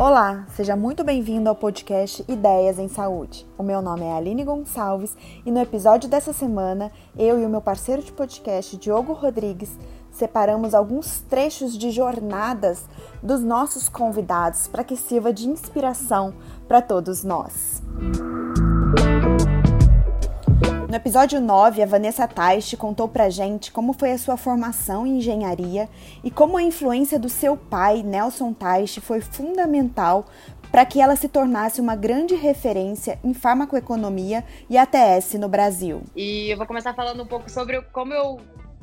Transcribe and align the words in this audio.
Olá, 0.00 0.46
seja 0.56 0.74
muito 0.74 1.04
bem-vindo 1.04 1.50
ao 1.50 1.54
podcast 1.54 2.24
Ideias 2.26 2.78
em 2.78 2.88
Saúde. 2.88 3.46
O 3.58 3.62
meu 3.62 3.82
nome 3.82 4.00
é 4.00 4.14
Aline 4.14 4.44
Gonçalves 4.44 5.14
e 5.44 5.50
no 5.50 5.60
episódio 5.60 6.08
dessa 6.08 6.32
semana, 6.32 6.90
eu 7.18 7.38
e 7.38 7.44
o 7.44 7.50
meu 7.50 7.60
parceiro 7.60 8.02
de 8.02 8.10
podcast, 8.10 8.78
Diogo 8.78 9.12
Rodrigues, 9.12 9.78
separamos 10.10 10.72
alguns 10.72 11.20
trechos 11.28 11.76
de 11.76 11.90
jornadas 11.90 12.88
dos 13.22 13.42
nossos 13.42 13.90
convidados 13.90 14.66
para 14.66 14.84
que 14.84 14.96
sirva 14.96 15.34
de 15.34 15.46
inspiração 15.46 16.32
para 16.66 16.80
todos 16.80 17.22
nós. 17.22 17.82
No 20.90 20.96
episódio 20.96 21.40
9, 21.40 21.84
a 21.84 21.86
Vanessa 21.86 22.26
Teich 22.26 22.76
contou 22.76 23.06
pra 23.06 23.30
gente 23.30 23.70
como 23.70 23.92
foi 23.92 24.10
a 24.10 24.18
sua 24.18 24.36
formação 24.36 25.06
em 25.06 25.18
engenharia 25.18 25.88
e 26.24 26.32
como 26.32 26.56
a 26.56 26.62
influência 26.64 27.16
do 27.16 27.28
seu 27.28 27.56
pai, 27.56 28.02
Nelson 28.02 28.52
Teich, 28.52 29.00
foi 29.00 29.20
fundamental 29.20 30.26
para 30.68 30.84
que 30.84 31.00
ela 31.00 31.14
se 31.14 31.28
tornasse 31.28 31.80
uma 31.80 31.94
grande 31.94 32.34
referência 32.34 33.20
em 33.22 33.32
farmacoeconomia 33.32 34.44
e 34.68 34.76
ATS 34.76 35.34
no 35.34 35.48
Brasil. 35.48 36.02
E 36.16 36.50
eu 36.50 36.56
vou 36.56 36.66
começar 36.66 36.92
falando 36.92 37.22
um 37.22 37.26
pouco 37.26 37.48
sobre 37.48 37.80
como 37.92 38.12
eu 38.12 38.40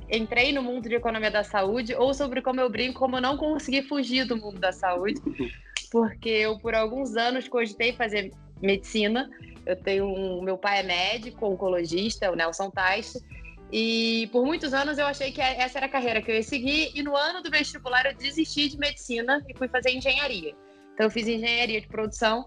entrei 0.09 0.53
no 0.53 0.63
mundo 0.63 0.87
de 0.87 0.95
economia 0.95 1.29
da 1.29 1.43
saúde 1.43 1.93
ou 1.93 2.13
sobre 2.13 2.41
como 2.41 2.61
eu 2.61 2.69
brinco, 2.69 2.99
como 2.99 3.17
eu 3.17 3.21
não 3.21 3.35
consegui 3.35 3.81
fugir 3.81 4.25
do 4.25 4.37
mundo 4.37 4.61
da 4.61 4.71
saúde, 4.71 5.19
porque 5.91 6.29
eu 6.29 6.57
por 6.57 6.73
alguns 6.73 7.17
anos 7.17 7.49
cogitei 7.49 7.91
fazer 7.91 8.31
medicina 8.61 9.29
eu 9.67 9.75
tenho 9.75 10.05
um, 10.05 10.41
meu 10.41 10.57
pai 10.57 10.79
é 10.79 10.83
médico, 10.83 11.45
oncologista, 11.45 12.31
o 12.31 12.35
Nelson 12.35 12.71
Tais, 12.71 13.21
e 13.69 14.29
por 14.31 14.45
muitos 14.45 14.73
anos 14.73 14.97
eu 14.97 15.05
achei 15.05 15.31
que 15.31 15.41
essa 15.41 15.77
era 15.77 15.87
a 15.87 15.89
carreira 15.89 16.21
que 16.21 16.31
eu 16.31 16.35
ia 16.35 16.43
seguir, 16.43 16.91
e 16.95 17.03
no 17.03 17.15
ano 17.15 17.43
do 17.43 17.51
vestibular 17.51 18.05
eu 18.05 18.15
desisti 18.15 18.69
de 18.69 18.77
medicina 18.77 19.43
e 19.47 19.53
fui 19.57 19.67
fazer 19.67 19.91
engenharia. 19.91 20.55
Então 20.93 21.07
eu 21.07 21.11
fiz 21.11 21.27
engenharia 21.27 21.81
de 21.81 21.87
produção, 21.87 22.45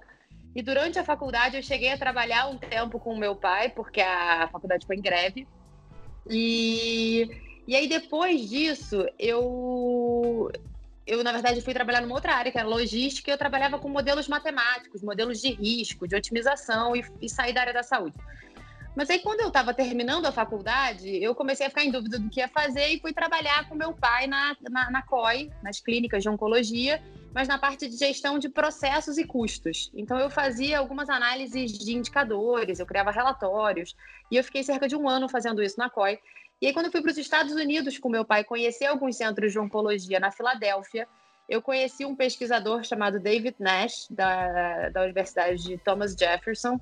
e 0.57 0.63
durante 0.63 0.99
a 0.99 1.05
faculdade 1.05 1.57
eu 1.57 1.63
cheguei 1.63 1.93
a 1.93 1.99
trabalhar 1.99 2.49
um 2.49 2.57
tempo 2.57 2.99
com 2.99 3.13
o 3.13 3.19
meu 3.19 3.37
pai, 3.37 3.69
porque 3.69 4.01
a 4.01 4.49
faculdade 4.51 4.87
foi 4.87 4.97
em 4.97 5.03
greve. 5.03 5.47
E, 6.29 7.31
e 7.69 7.77
aí 7.77 7.87
depois 7.87 8.49
disso 8.49 9.07
eu 9.19 10.51
eu, 11.11 11.25
na 11.25 11.33
verdade, 11.33 11.61
fui 11.61 11.75
trabalhar 11.75 12.01
numa 12.01 12.15
outra 12.15 12.35
área, 12.35 12.53
que 12.53 12.59
era 12.59 12.69
logística, 12.69 13.29
e 13.29 13.35
eu 13.35 13.39
trabalhava 13.39 13.81
com 13.81 13.89
modelos 13.89 14.29
matemáticos, 14.29 15.03
modelos 15.03 15.41
de 15.41 15.51
risco, 15.53 16.07
de 16.07 16.15
otimização, 16.15 16.95
e, 16.95 17.05
e 17.21 17.29
saí 17.29 17.53
da 17.53 17.63
área 17.63 17.73
da 17.73 17.83
saúde. 17.83 18.15
Mas 18.95 19.11
aí, 19.11 19.19
quando 19.19 19.41
eu 19.41 19.49
estava 19.49 19.75
terminando 19.75 20.27
a 20.27 20.33
faculdade, 20.33 21.09
eu 21.21 21.35
comecei 21.35 21.67
a 21.67 21.69
ficar 21.69 21.85
em 21.85 21.91
dúvida 21.91 22.17
do 22.17 22.31
que 22.31 22.39
ia 22.39 22.47
fazer 22.47 22.87
e 22.89 23.01
fui 23.01 23.13
trabalhar 23.13 23.69
com 23.69 23.75
meu 23.75 23.93
pai 23.93 24.29
na, 24.29 24.57
na, 24.69 24.91
na 24.91 25.03
COI, 25.03 25.51
nas 25.63 25.81
clínicas 25.81 26.23
de 26.23 26.29
oncologia, 26.29 27.03
mas 27.35 27.49
na 27.49 27.59
parte 27.59 27.89
de 27.89 27.97
gestão 27.97 28.39
de 28.39 28.49
processos 28.49 29.19
e 29.19 29.25
custos. 29.25 29.91
Então, 29.95 30.17
eu 30.17 30.31
fazia 30.31 30.79
algumas 30.79 31.09
análises 31.09 31.73
de 31.73 31.93
indicadores, 31.93 32.79
eu 32.79 32.87
criava 32.87 33.11
relatórios, 33.11 33.97
e 34.31 34.37
eu 34.37 34.45
fiquei 34.45 34.63
cerca 34.63 34.87
de 34.87 34.95
um 34.95 35.09
ano 35.09 35.29
fazendo 35.29 35.61
isso 35.61 35.77
na 35.77 35.91
COI. 35.91 36.21
E 36.61 36.67
aí, 36.67 36.73
quando 36.73 36.87
eu 36.87 36.93
fui 36.93 37.01
para 37.01 37.11
os 37.11 37.19
Estados 37.19 37.55
Unidos 37.55 37.99
com 37.99 38.09
meu 38.09 38.25
pai 38.25 38.45
conhecer 38.45 38.87
alguns 38.87 39.17
centros 39.17 39.51
de 39.53 39.59
oncologia 39.59 40.21
na 40.21 40.31
Filadélfia, 40.31 41.09
eu 41.49 41.61
conheci 41.61 42.05
um 42.05 42.15
pesquisador 42.15 42.85
chamado 42.85 43.19
David 43.19 43.57
Nash, 43.59 44.07
da, 44.11 44.89
da 44.91 45.03
Universidade 45.03 45.63
de 45.65 45.79
Thomas 45.79 46.15
Jefferson, 46.15 46.79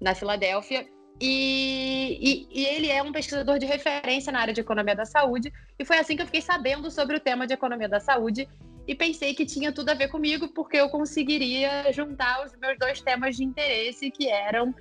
na 0.00 0.14
Filadélfia. 0.14 0.86
E, 1.20 2.18
e, 2.20 2.60
e, 2.60 2.66
ele 2.66 2.88
é 2.88 3.02
um 3.02 3.12
pesquisador 3.12 3.58
de 3.58 3.66
referência 3.66 4.32
na 4.32 4.40
área 4.40 4.52
de 4.52 4.60
economia 4.60 4.96
da 4.96 5.06
saúde. 5.06 5.52
E 5.78 5.84
foi 5.84 5.98
assim 5.98 6.16
que 6.16 6.22
eu 6.22 6.26
fiquei 6.26 6.42
sabendo 6.42 6.90
sobre 6.90 7.16
o 7.16 7.20
tema 7.20 7.46
de 7.46 7.54
economia 7.54 7.88
da 7.88 8.00
saúde. 8.00 8.48
E 8.86 8.94
pensei 8.94 9.34
que 9.34 9.46
tinha 9.46 9.72
tudo 9.72 9.90
a 9.90 9.94
ver 9.94 10.08
comigo, 10.08 10.48
porque 10.48 10.76
eu 10.76 10.90
conseguiria 10.90 11.90
juntar 11.92 12.44
os 12.44 12.54
meus 12.56 12.78
dois 12.78 13.00
temas 13.00 13.36
de 13.36 13.44
interesse, 13.44 14.10
que 14.10 14.28
eram 14.28 14.74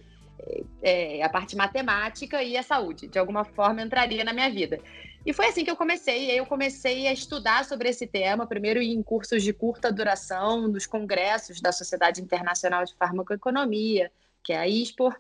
é, 0.82 1.22
a 1.24 1.30
parte 1.30 1.56
matemática 1.56 2.42
e 2.44 2.58
a 2.58 2.64
saúde. 2.64 3.08
De 3.08 3.20
alguma 3.20 3.44
forma 3.44 3.82
entraria 3.82 4.24
na 4.24 4.34
minha 4.34 4.50
vida. 4.50 4.80
E 5.26 5.34
foi 5.34 5.48
assim 5.48 5.64
que 5.64 5.72
eu 5.72 5.76
comecei. 5.76 6.32
Eu 6.40 6.46
comecei 6.46 7.08
a 7.08 7.14
estudar 7.14 7.66
sobre 7.66 7.90
esse 7.90 8.08
tema, 8.08 8.48
primeiro 8.48 8.82
em 8.82 9.02
cursos 9.04 9.44
de 9.44 9.54
curta 9.54 9.92
duração, 9.92 10.68
nos 10.68 10.88
congressos 10.88 11.62
da 11.62 11.72
Sociedade 11.72 12.22
Internacional 12.22 12.86
de 12.86 12.96
Farmacoeconomia, 12.96 14.12
que 14.44 14.54
é 14.54 14.58
a 14.58 14.68
ISPOR, 14.68 15.16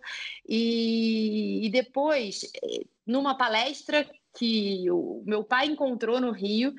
e, 0.48 1.66
e 1.66 1.70
depois, 1.70 2.50
numa 3.06 3.38
palestra 3.38 4.10
que 4.38 4.90
o 4.90 5.22
meu 5.26 5.44
pai 5.44 5.68
encontrou 5.68 6.22
no 6.22 6.32
Rio, 6.32 6.74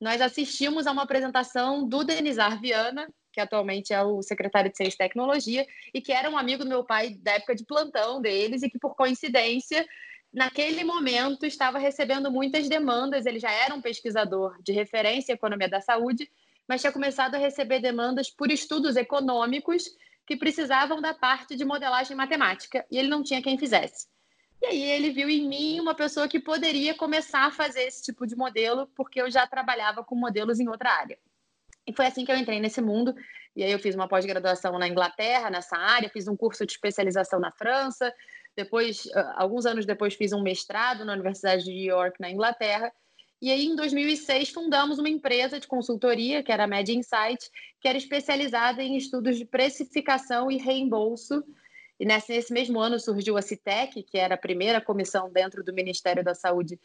nós 0.00 0.20
assistimos 0.20 0.86
a 0.86 0.92
uma 0.92 1.02
apresentação 1.02 1.86
do 1.86 2.02
Denizar 2.02 2.60
Viana, 2.60 3.06
que 3.32 3.40
atualmente 3.40 3.92
é 3.92 4.02
o 4.02 4.22
secretário 4.22 4.70
de 4.70 4.76
Ciência 4.76 4.94
e 4.94 4.98
Tecnologia, 4.98 5.66
e 5.92 6.00
que 6.00 6.12
era 6.12 6.28
um 6.30 6.36
amigo 6.36 6.62
do 6.62 6.68
meu 6.68 6.84
pai 6.84 7.14
da 7.14 7.32
época 7.32 7.54
de 7.54 7.64
plantão 7.64 8.20
deles, 8.20 8.62
e 8.62 8.70
que, 8.70 8.78
por 8.78 8.94
coincidência, 8.94 9.86
naquele 10.32 10.84
momento 10.84 11.46
estava 11.46 11.78
recebendo 11.78 12.30
muitas 12.30 12.68
demandas. 12.68 13.26
Ele 13.26 13.38
já 13.38 13.50
era 13.50 13.74
um 13.74 13.80
pesquisador 13.80 14.60
de 14.62 14.72
referência 14.72 15.32
em 15.32 15.34
economia 15.34 15.68
da 15.68 15.80
saúde, 15.80 16.30
mas 16.68 16.80
tinha 16.80 16.92
começado 16.92 17.34
a 17.34 17.38
receber 17.38 17.80
demandas 17.80 18.30
por 18.30 18.50
estudos 18.50 18.96
econômicos 18.96 19.84
que 20.26 20.36
precisavam 20.36 21.00
da 21.00 21.12
parte 21.12 21.56
de 21.56 21.64
modelagem 21.64 22.16
matemática, 22.16 22.86
e 22.90 22.98
ele 22.98 23.08
não 23.08 23.22
tinha 23.22 23.42
quem 23.42 23.58
fizesse. 23.58 24.06
E 24.62 24.66
aí 24.66 24.82
ele 24.82 25.10
viu 25.10 25.28
em 25.28 25.48
mim 25.48 25.80
uma 25.80 25.94
pessoa 25.94 26.28
que 26.28 26.38
poderia 26.38 26.94
começar 26.94 27.46
a 27.46 27.50
fazer 27.50 27.82
esse 27.82 28.04
tipo 28.04 28.24
de 28.24 28.36
modelo, 28.36 28.86
porque 28.94 29.20
eu 29.20 29.28
já 29.28 29.44
trabalhava 29.44 30.04
com 30.04 30.14
modelos 30.14 30.60
em 30.60 30.68
outra 30.68 30.90
área. 30.90 31.18
E 31.86 31.92
foi 31.92 32.06
assim 32.06 32.24
que 32.24 32.32
eu 32.32 32.36
entrei 32.36 32.60
nesse 32.60 32.80
mundo. 32.80 33.14
E 33.54 33.62
aí 33.62 33.72
eu 33.72 33.78
fiz 33.78 33.94
uma 33.94 34.08
pós-graduação 34.08 34.78
na 34.78 34.88
Inglaterra, 34.88 35.50
nessa 35.50 35.76
área, 35.76 36.08
fiz 36.08 36.28
um 36.28 36.36
curso 36.36 36.64
de 36.64 36.72
especialização 36.72 37.38
na 37.38 37.50
França. 37.50 38.12
Depois, 38.56 39.08
ah, 39.14 39.34
alguns 39.36 39.66
anos 39.66 39.84
depois, 39.84 40.14
fiz 40.14 40.32
um 40.32 40.42
mestrado 40.42 41.04
na 41.04 41.12
Universidade 41.12 41.64
de 41.64 41.88
York, 41.88 42.20
na 42.20 42.30
Inglaterra. 42.30 42.92
E 43.40 43.50
aí, 43.50 43.66
em 43.66 43.74
2006, 43.74 44.50
fundamos 44.50 44.98
uma 44.98 45.08
empresa 45.08 45.58
de 45.58 45.66
consultoria, 45.66 46.42
que 46.42 46.52
era 46.52 46.64
a 46.64 46.66
Med 46.66 46.92
Insight, 46.92 47.50
que 47.80 47.88
era 47.88 47.98
especializada 47.98 48.82
em 48.82 48.96
estudos 48.96 49.36
de 49.36 49.44
precificação 49.44 50.50
e 50.50 50.58
reembolso. 50.58 51.42
E 51.98 52.04
nesse, 52.04 52.32
nesse 52.32 52.52
mesmo 52.52 52.78
ano 52.78 53.00
surgiu 53.00 53.36
a 53.36 53.42
CITEC, 53.42 54.04
que 54.04 54.16
era 54.16 54.34
a 54.36 54.38
primeira 54.38 54.80
comissão 54.80 55.30
dentro 55.30 55.64
do 55.64 55.72
Ministério 55.72 56.22
da 56.22 56.34
Saúde 56.34 56.78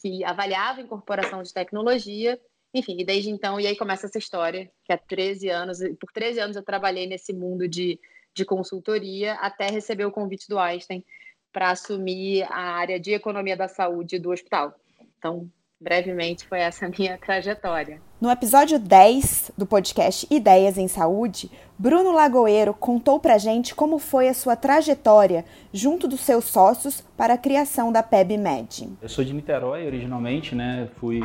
que 0.00 0.24
avaliava 0.24 0.80
a 0.80 0.82
incorporação 0.82 1.42
de 1.42 1.52
tecnologia. 1.52 2.40
Enfim, 2.76 3.00
e 3.00 3.04
desde 3.06 3.30
então, 3.30 3.58
e 3.58 3.66
aí 3.66 3.74
começa 3.74 4.04
essa 4.04 4.18
história, 4.18 4.70
que 4.84 4.92
há 4.92 4.98
13 4.98 5.48
anos, 5.48 5.78
por 5.98 6.12
13 6.12 6.40
anos 6.40 6.56
eu 6.56 6.62
trabalhei 6.62 7.06
nesse 7.06 7.32
mundo 7.32 7.66
de, 7.66 7.98
de 8.34 8.44
consultoria, 8.44 9.32
até 9.36 9.70
receber 9.70 10.04
o 10.04 10.10
convite 10.10 10.46
do 10.46 10.58
Einstein 10.58 11.02
para 11.50 11.70
assumir 11.70 12.42
a 12.50 12.60
área 12.60 13.00
de 13.00 13.14
economia 13.14 13.56
da 13.56 13.66
saúde 13.66 14.18
do 14.18 14.30
hospital. 14.30 14.74
Então, 15.16 15.50
brevemente, 15.80 16.46
foi 16.46 16.60
essa 16.60 16.84
a 16.84 16.90
minha 16.90 17.16
trajetória. 17.16 17.98
No 18.20 18.30
episódio 18.30 18.78
10 18.78 19.52
do 19.56 19.64
podcast 19.64 20.26
Ideias 20.30 20.76
em 20.76 20.86
Saúde, 20.86 21.50
Bruno 21.78 22.12
Lagoeiro 22.12 22.74
contou 22.74 23.18
pra 23.18 23.38
gente 23.38 23.74
como 23.74 23.98
foi 23.98 24.28
a 24.28 24.34
sua 24.34 24.54
trajetória 24.54 25.46
junto 25.72 26.06
dos 26.06 26.20
seus 26.20 26.44
sócios 26.44 27.00
para 27.16 27.32
a 27.32 27.38
criação 27.38 27.90
da 27.90 28.02
PebMed. 28.02 28.90
Eu 29.00 29.08
sou 29.08 29.24
de 29.24 29.32
Niterói 29.32 29.86
originalmente, 29.86 30.54
né? 30.54 30.90
Fui 30.96 31.22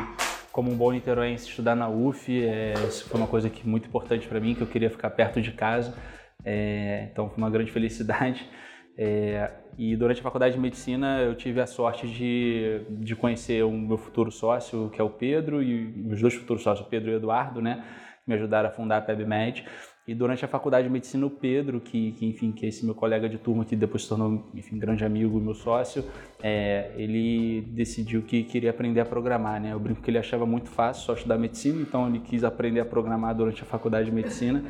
como 0.52 0.70
um 0.70 0.76
bom 0.76 0.92
niteroense, 0.92 1.48
estudar 1.48 1.74
na 1.74 1.88
UF, 1.88 2.30
é, 2.44 2.74
isso 2.86 3.08
foi 3.08 3.18
uma 3.18 3.26
coisa 3.26 3.48
que 3.48 3.66
muito 3.66 3.88
importante 3.88 4.28
para 4.28 4.38
mim, 4.38 4.54
que 4.54 4.60
eu 4.60 4.66
queria 4.66 4.90
ficar 4.90 5.10
perto 5.10 5.40
de 5.40 5.50
casa, 5.52 5.94
é, 6.44 7.08
então 7.10 7.28
foi 7.28 7.38
uma 7.38 7.50
grande 7.50 7.72
felicidade. 7.72 8.46
É, 8.96 9.50
e 9.78 9.96
durante 9.96 10.20
a 10.20 10.22
faculdade 10.22 10.54
de 10.54 10.60
medicina 10.60 11.20
eu 11.20 11.34
tive 11.34 11.62
a 11.62 11.66
sorte 11.66 12.06
de, 12.06 12.84
de 12.90 13.16
conhecer 13.16 13.64
o 13.64 13.72
meu 13.72 13.96
futuro 13.96 14.30
sócio, 14.30 14.90
que 14.90 15.00
é 15.00 15.04
o 15.04 15.08
Pedro, 15.08 15.62
e 15.62 15.86
meus 15.96 16.20
dois 16.20 16.34
futuros 16.34 16.62
sócios, 16.62 16.86
o 16.86 16.90
Pedro 16.90 17.10
e 17.10 17.14
o 17.14 17.16
Eduardo, 17.16 17.62
né, 17.62 17.82
que 18.22 18.28
me 18.28 18.34
ajudaram 18.34 18.68
a 18.68 18.72
fundar 18.72 18.98
a 18.98 19.00
PebMed. 19.00 19.64
E 20.06 20.16
durante 20.16 20.44
a 20.44 20.48
faculdade 20.48 20.88
de 20.88 20.92
medicina, 20.92 21.24
o 21.24 21.30
Pedro, 21.30 21.80
que, 21.80 22.10
que, 22.12 22.26
enfim, 22.26 22.50
que 22.50 22.66
é 22.66 22.68
esse 22.68 22.84
meu 22.84 22.92
colega 22.92 23.28
de 23.28 23.38
turma 23.38 23.64
que 23.64 23.76
depois 23.76 24.02
se 24.02 24.08
tornou, 24.08 24.50
enfim, 24.52 24.76
grande 24.76 25.04
amigo 25.04 25.38
meu 25.38 25.54
sócio, 25.54 26.04
é, 26.42 26.90
ele 26.96 27.60
decidiu 27.68 28.22
que 28.22 28.42
queria 28.42 28.70
aprender 28.70 28.98
a 28.98 29.04
programar, 29.04 29.60
né? 29.60 29.72
Eu 29.72 29.78
brinco 29.78 30.02
que 30.02 30.10
ele 30.10 30.18
achava 30.18 30.44
muito 30.44 30.70
fácil 30.70 31.04
só 31.04 31.14
estudar 31.14 31.38
medicina, 31.38 31.80
então 31.80 32.08
ele 32.08 32.18
quis 32.18 32.42
aprender 32.42 32.80
a 32.80 32.84
programar 32.84 33.32
durante 33.32 33.62
a 33.62 33.64
faculdade 33.64 34.06
de 34.06 34.12
medicina. 34.12 34.64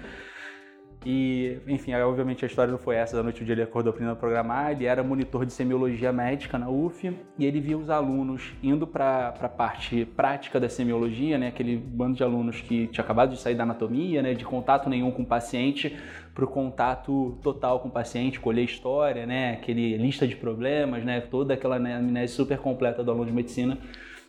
E, 1.04 1.58
enfim, 1.66 1.93
obviamente 1.94 2.44
a 2.44 2.49
história 2.49 2.70
não 2.70 2.78
foi 2.78 2.96
essa, 2.96 3.16
da 3.16 3.22
noite 3.22 3.40
ao 3.40 3.44
dia 3.44 3.54
ele 3.54 3.62
acordou 3.62 3.90
aprendendo 3.90 4.12
a 4.12 4.16
programar, 4.16 4.70
ele 4.70 4.84
era 4.84 5.02
monitor 5.02 5.44
de 5.44 5.52
semiologia 5.52 6.12
médica 6.12 6.58
na 6.58 6.69
UF 6.69 7.12
e 7.38 7.44
ele 7.44 7.60
via 7.60 7.76
os 7.76 7.90
alunos 7.90 8.52
indo 8.62 8.87
para 8.87 9.34
a 9.40 9.49
parte 9.49 10.04
prática 10.04 10.60
da 10.60 10.69
semiologia, 10.69 11.38
né, 11.38 11.49
aquele 11.49 11.76
bando 11.76 12.16
de 12.16 12.22
alunos 12.22 12.60
que 12.60 12.87
tinha 12.87 13.02
acabado 13.02 13.32
de 13.32 13.40
sair 13.40 13.54
da 13.54 13.64
anatomia, 13.64 14.22
né, 14.22 14.34
de 14.34 14.44
contato 14.44 14.88
nenhum 14.88 15.10
com 15.10 15.22
o 15.22 15.26
paciente, 15.26 15.96
para 16.34 16.44
o 16.44 16.49
contato 16.49 17.38
total 17.43 17.81
com 17.81 17.88
o 17.88 17.90
paciente, 17.90 18.38
colher 18.38 18.64
história, 18.64 19.26
né, 19.26 19.55
aquele 19.55 19.96
lista 19.96 20.26
de 20.26 20.37
problemas, 20.37 21.05
né, 21.05 21.20
toda 21.20 21.55
aquela 21.55 21.78
né, 21.78 22.26
super 22.26 22.58
completa 22.58 23.02
do 23.02 23.10
aluno 23.10 23.26
de 23.26 23.32
medicina. 23.32 23.76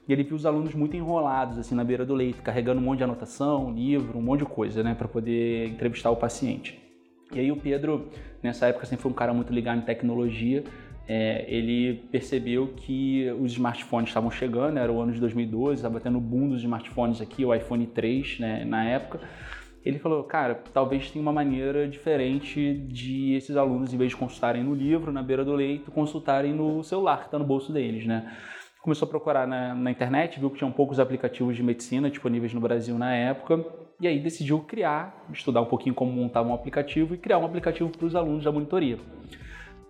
E 0.07 0.11
ele 0.11 0.23
viu 0.23 0.35
os 0.35 0.45
alunos 0.45 0.73
muito 0.73 0.95
enrolados, 0.97 1.57
assim, 1.57 1.75
na 1.75 1.83
beira 1.83 2.05
do 2.05 2.13
leito, 2.13 2.41
carregando 2.41 2.81
um 2.81 2.83
monte 2.83 2.97
de 2.99 3.03
anotação, 3.03 3.73
livro, 3.73 4.17
um 4.17 4.21
monte 4.21 4.39
de 4.39 4.45
coisa, 4.45 4.83
né, 4.83 4.93
para 4.93 5.07
poder 5.07 5.67
entrevistar 5.67 6.11
o 6.11 6.15
paciente. 6.15 6.79
E 7.33 7.39
aí 7.39 7.51
o 7.51 7.55
Pedro, 7.55 8.09
nessa 8.41 8.67
época, 8.67 8.85
sempre 8.85 9.01
foi 9.01 9.11
um 9.11 9.15
cara 9.15 9.33
muito 9.33 9.53
ligado 9.53 9.79
em 9.79 9.81
tecnologia, 9.81 10.63
é, 11.07 11.45
ele 11.47 11.95
percebeu 12.11 12.73
que 12.77 13.29
os 13.39 13.51
smartphones 13.53 14.09
estavam 14.09 14.31
chegando, 14.31 14.77
era 14.77 14.91
o 14.91 15.01
ano 15.01 15.11
de 15.11 15.19
2012, 15.19 15.79
estava 15.79 15.99
tendo 15.99 16.17
o 16.17 16.21
boom 16.21 16.49
dos 16.49 16.61
smartphones 16.61 17.19
aqui, 17.19 17.43
o 17.43 17.53
iPhone 17.53 17.85
3, 17.87 18.39
né, 18.39 18.65
na 18.65 18.85
época. 18.85 19.19
Ele 19.85 19.99
falou, 19.99 20.23
cara, 20.23 20.55
talvez 20.73 21.11
tenha 21.11 21.21
uma 21.21 21.33
maneira 21.33 21.87
diferente 21.89 22.73
de 22.73 23.33
esses 23.33 23.57
alunos, 23.57 23.93
em 23.93 23.97
vez 23.97 24.11
de 24.11 24.15
consultarem 24.15 24.63
no 24.63 24.73
livro, 24.73 25.11
na 25.11 25.21
beira 25.21 25.43
do 25.43 25.53
leito, 25.53 25.91
consultarem 25.91 26.53
no 26.53 26.81
celular 26.83 27.19
que 27.19 27.25
está 27.25 27.37
no 27.37 27.43
bolso 27.43 27.73
deles, 27.73 28.05
né? 28.05 28.33
Começou 28.83 29.07
a 29.07 29.09
procurar 29.09 29.47
na, 29.47 29.73
na 29.73 29.89
internet, 29.89 30.39
viu 30.39 30.51
que 30.51 30.57
tinham 30.57 30.71
poucos 30.71 30.99
aplicativos 30.99 31.55
de 31.55 31.63
medicina 31.63 32.09
disponíveis 32.09 32.53
no 32.53 32.59
Brasil 32.59 32.97
na 32.97 33.15
época, 33.15 33.65
e 33.99 34.07
aí 34.07 34.19
decidiu 34.19 34.59
criar, 34.59 35.25
estudar 35.31 35.61
um 35.61 35.65
pouquinho 35.65 35.95
como 35.95 36.11
montar 36.11 36.41
um 36.41 36.53
aplicativo 36.53 37.15
e 37.15 37.17
criar 37.17 37.39
um 37.39 37.45
aplicativo 37.45 37.89
para 37.89 38.05
os 38.05 38.13
alunos 38.13 38.43
da 38.43 38.51
monitoria 38.51 38.99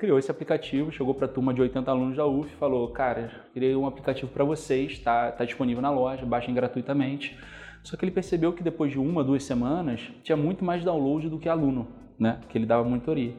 criou 0.03 0.19
esse 0.19 0.29
aplicativo, 0.29 0.91
chegou 0.91 1.13
para 1.13 1.27
a 1.27 1.29
turma 1.29 1.53
de 1.53 1.61
80 1.61 1.89
alunos 1.89 2.17
da 2.17 2.25
UF 2.25 2.51
e 2.53 2.57
falou: 2.57 2.89
Cara, 2.89 3.31
criei 3.53 3.73
um 3.73 3.87
aplicativo 3.87 4.29
para 4.29 4.43
vocês, 4.43 4.91
está 4.91 5.31
tá 5.31 5.45
disponível 5.45 5.81
na 5.81 5.89
loja, 5.89 6.25
baixem 6.25 6.53
gratuitamente. 6.53 7.37
Só 7.81 7.95
que 7.95 8.03
ele 8.03 8.11
percebeu 8.11 8.51
que 8.51 8.61
depois 8.61 8.91
de 8.91 8.99
uma, 8.99 9.23
duas 9.23 9.45
semanas, 9.45 10.01
tinha 10.21 10.35
muito 10.35 10.63
mais 10.63 10.83
download 10.83 11.29
do 11.29 11.39
que 11.39 11.47
aluno, 11.47 11.87
né? 12.19 12.41
Que 12.49 12.57
ele 12.57 12.65
dava 12.65 12.83
monitoria. 12.83 13.33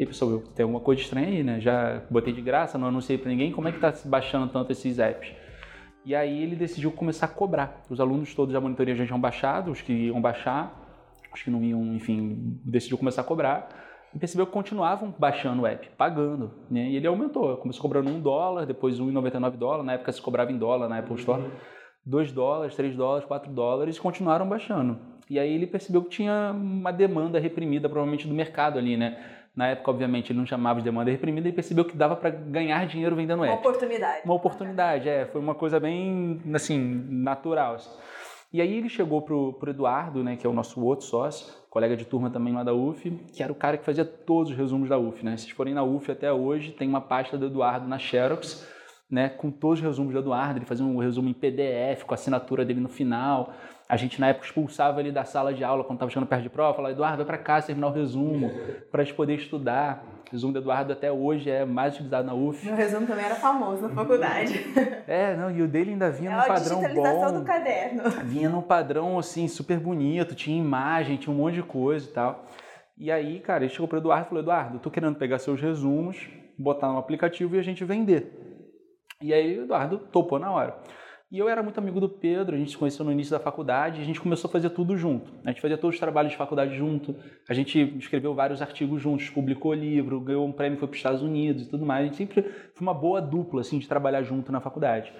E 0.00 0.06
pessoal, 0.06 0.42
tem 0.56 0.62
alguma 0.62 0.80
coisa 0.80 1.02
estranha 1.02 1.28
aí, 1.28 1.42
né? 1.42 1.60
Já 1.60 2.00
botei 2.10 2.32
de 2.32 2.40
graça, 2.40 2.78
não 2.78 2.88
anunciei 2.88 3.18
para 3.18 3.30
ninguém, 3.30 3.52
como 3.52 3.68
é 3.68 3.72
que 3.72 3.92
se 3.92 4.08
baixando 4.08 4.50
tanto 4.50 4.72
esses 4.72 4.98
apps? 4.98 5.30
E 6.06 6.14
aí 6.14 6.42
ele 6.42 6.56
decidiu 6.56 6.90
começar 6.90 7.26
a 7.26 7.28
cobrar. 7.28 7.82
Os 7.90 8.00
alunos 8.00 8.34
todos 8.34 8.54
da 8.54 8.62
monitoria 8.62 8.94
já 8.94 9.04
tinham 9.04 9.20
baixado, 9.20 9.70
os 9.70 9.82
que 9.82 9.92
iam 9.92 10.18
baixar, 10.18 10.74
os 11.34 11.42
que 11.42 11.50
não 11.50 11.62
iam, 11.62 11.94
enfim, 11.94 12.58
decidiu 12.64 12.96
começar 12.96 13.20
a 13.20 13.24
cobrar 13.24 13.68
e 14.14 14.18
percebeu 14.18 14.46
que 14.46 14.52
continuavam 14.52 15.14
baixando 15.18 15.64
o 15.64 15.66
app, 15.66 15.90
pagando. 15.98 16.50
Né? 16.70 16.88
E 16.88 16.96
ele 16.96 17.06
aumentou, 17.06 17.58
começou 17.58 17.82
cobrando 17.82 18.08
um 18.08 18.18
dólar, 18.18 18.64
depois 18.64 18.98
1,99 18.98 19.50
dólar, 19.58 19.82
na 19.82 19.92
época 19.92 20.12
se 20.12 20.22
cobrava 20.22 20.50
em 20.50 20.56
dólar 20.56 20.88
na 20.88 21.00
Apple 21.00 21.16
Store, 21.16 21.44
2 22.06 22.32
dólares, 22.32 22.74
3 22.74 22.96
dólares, 22.96 23.26
4 23.26 23.52
dólares, 23.52 23.98
e 23.98 24.00
continuaram 24.00 24.48
baixando. 24.48 24.98
E 25.28 25.38
aí 25.38 25.54
ele 25.54 25.66
percebeu 25.66 26.02
que 26.02 26.08
tinha 26.08 26.52
uma 26.52 26.90
demanda 26.90 27.38
reprimida, 27.38 27.86
provavelmente 27.86 28.26
do 28.26 28.34
mercado 28.34 28.78
ali, 28.78 28.96
né? 28.96 29.39
Na 29.54 29.68
época, 29.68 29.90
obviamente, 29.90 30.30
ele 30.30 30.38
não 30.38 30.46
chamava 30.46 30.78
de 30.80 30.84
demanda 30.84 31.10
reprimida 31.10 31.48
e 31.48 31.52
percebeu 31.52 31.84
que 31.84 31.96
dava 31.96 32.14
para 32.14 32.30
ganhar 32.30 32.86
dinheiro 32.86 33.16
vendendo 33.16 33.44
app. 33.44 33.52
Uma 33.52 33.60
oportunidade. 33.60 34.20
Uma 34.24 34.34
oportunidade, 34.34 35.08
é. 35.08 35.26
Foi 35.26 35.40
uma 35.40 35.54
coisa 35.54 35.80
bem, 35.80 36.40
assim, 36.54 36.78
natural. 37.08 37.74
Assim. 37.74 37.90
E 38.52 38.60
aí 38.60 38.74
ele 38.74 38.88
chegou 38.88 39.22
pro, 39.22 39.52
pro 39.54 39.70
Eduardo, 39.70 40.24
né, 40.24 40.36
que 40.36 40.46
é 40.46 40.50
o 40.50 40.52
nosso 40.52 40.82
outro 40.84 41.06
sócio, 41.06 41.52
colega 41.68 41.96
de 41.96 42.04
turma 42.04 42.30
também 42.30 42.52
lá 42.52 42.64
da 42.64 42.74
UF, 42.74 43.08
que 43.32 43.42
era 43.42 43.52
o 43.52 43.54
cara 43.54 43.76
que 43.76 43.84
fazia 43.84 44.04
todos 44.04 44.50
os 44.50 44.58
resumos 44.58 44.88
da 44.88 44.98
UF, 44.98 45.24
né? 45.24 45.36
Se 45.36 45.44
vocês 45.44 45.56
forem 45.56 45.72
na 45.72 45.84
UF 45.84 46.10
até 46.10 46.32
hoje, 46.32 46.72
tem 46.72 46.88
uma 46.88 47.00
pasta 47.00 47.38
do 47.38 47.46
Eduardo 47.46 47.86
na 47.86 47.96
Xerox, 47.96 48.66
né, 49.08 49.28
com 49.28 49.50
todos 49.50 49.78
os 49.78 49.84
resumos 49.84 50.12
do 50.12 50.18
Eduardo, 50.18 50.58
ele 50.58 50.66
fazia 50.66 50.84
um 50.84 50.98
resumo 50.98 51.28
em 51.28 51.32
PDF, 51.32 52.04
com 52.04 52.12
a 52.12 52.16
assinatura 52.16 52.64
dele 52.64 52.80
no 52.80 52.88
final. 52.88 53.52
A 53.90 53.96
gente, 53.96 54.20
na 54.20 54.28
época, 54.28 54.46
expulsava 54.46 55.00
ele 55.00 55.10
da 55.10 55.24
sala 55.24 55.52
de 55.52 55.64
aula 55.64 55.82
quando 55.82 55.96
estava 55.96 56.08
chegando 56.12 56.28
perto 56.28 56.44
de 56.44 56.48
prova, 56.48 56.74
falava, 56.74 56.94
Eduardo, 56.94 57.16
vai 57.16 57.26
para 57.26 57.38
casa 57.38 57.66
terminar 57.66 57.88
o 57.88 57.92
resumo, 57.92 58.48
para 58.88 59.02
a 59.02 59.04
gente 59.04 59.16
poder 59.16 59.34
estudar. 59.34 60.06
O 60.28 60.30
resumo 60.30 60.52
do 60.52 60.60
Eduardo 60.60 60.92
até 60.92 61.10
hoje 61.10 61.50
é 61.50 61.64
mais 61.64 61.94
utilizado 61.94 62.24
na 62.24 62.32
UF. 62.32 62.64
Meu 62.64 62.76
resumo 62.76 63.04
também 63.04 63.24
era 63.24 63.34
famoso 63.34 63.88
na 63.88 63.88
faculdade. 63.88 64.64
É, 65.08 65.34
não, 65.34 65.50
e 65.50 65.60
o 65.60 65.66
dele 65.66 65.90
ainda 65.90 66.08
vinha 66.08 66.30
é 66.30 66.36
num 66.36 66.46
padrão 66.46 66.80
bom. 66.94 67.32
do 67.40 67.44
caderno. 67.44 68.02
Vinha 68.26 68.48
num 68.48 68.62
padrão, 68.62 69.18
assim, 69.18 69.48
super 69.48 69.80
bonito, 69.80 70.36
tinha 70.36 70.56
imagem, 70.56 71.16
tinha 71.16 71.34
um 71.34 71.36
monte 71.36 71.54
de 71.54 71.64
coisa 71.64 72.08
e 72.08 72.12
tal. 72.12 72.46
E 72.96 73.10
aí, 73.10 73.40
cara, 73.40 73.64
ele 73.64 73.72
chegou 73.72 73.88
para 73.88 73.98
Eduardo 73.98 74.26
e 74.26 74.28
falou, 74.28 74.44
Eduardo, 74.44 74.76
eu 74.76 74.80
tô 74.80 74.88
querendo 74.88 75.16
pegar 75.16 75.40
seus 75.40 75.60
resumos, 75.60 76.28
botar 76.56 76.86
no 76.92 76.98
aplicativo 76.98 77.56
e 77.56 77.58
a 77.58 77.62
gente 77.62 77.84
vender. 77.84 78.60
E 79.20 79.34
aí 79.34 79.58
o 79.58 79.64
Eduardo 79.64 79.98
topou 79.98 80.38
na 80.38 80.52
hora. 80.52 80.78
E 81.32 81.38
eu 81.38 81.48
era 81.48 81.62
muito 81.62 81.78
amigo 81.78 82.00
do 82.00 82.08
Pedro, 82.08 82.56
a 82.56 82.58
gente 82.58 82.72
se 82.72 82.76
conheceu 82.76 83.04
no 83.04 83.12
início 83.12 83.30
da 83.30 83.38
faculdade, 83.38 84.00
a 84.00 84.04
gente 84.04 84.20
começou 84.20 84.48
a 84.48 84.50
fazer 84.50 84.68
tudo 84.70 84.96
junto. 84.96 85.30
A 85.44 85.50
gente 85.52 85.60
fazia 85.60 85.78
todos 85.78 85.94
os 85.94 86.00
trabalhos 86.00 86.32
de 86.32 86.36
faculdade 86.36 86.74
junto, 86.74 87.14
a 87.48 87.54
gente 87.54 87.78
escreveu 87.98 88.34
vários 88.34 88.60
artigos 88.60 89.00
juntos, 89.00 89.30
publicou 89.30 89.72
livro, 89.72 90.20
ganhou 90.20 90.44
um 90.44 90.50
prêmio, 90.50 90.76
foi 90.76 90.88
para 90.88 90.94
os 90.94 90.98
Estados 90.98 91.22
Unidos 91.22 91.62
e 91.62 91.70
tudo 91.70 91.86
mais. 91.86 92.02
A 92.02 92.06
gente 92.06 92.16
sempre 92.16 92.42
foi 92.42 92.80
uma 92.80 92.92
boa 92.92 93.22
dupla 93.22 93.60
assim 93.60 93.78
de 93.78 93.86
trabalhar 93.86 94.24
junto 94.24 94.50
na 94.50 94.60
faculdade. 94.60 95.12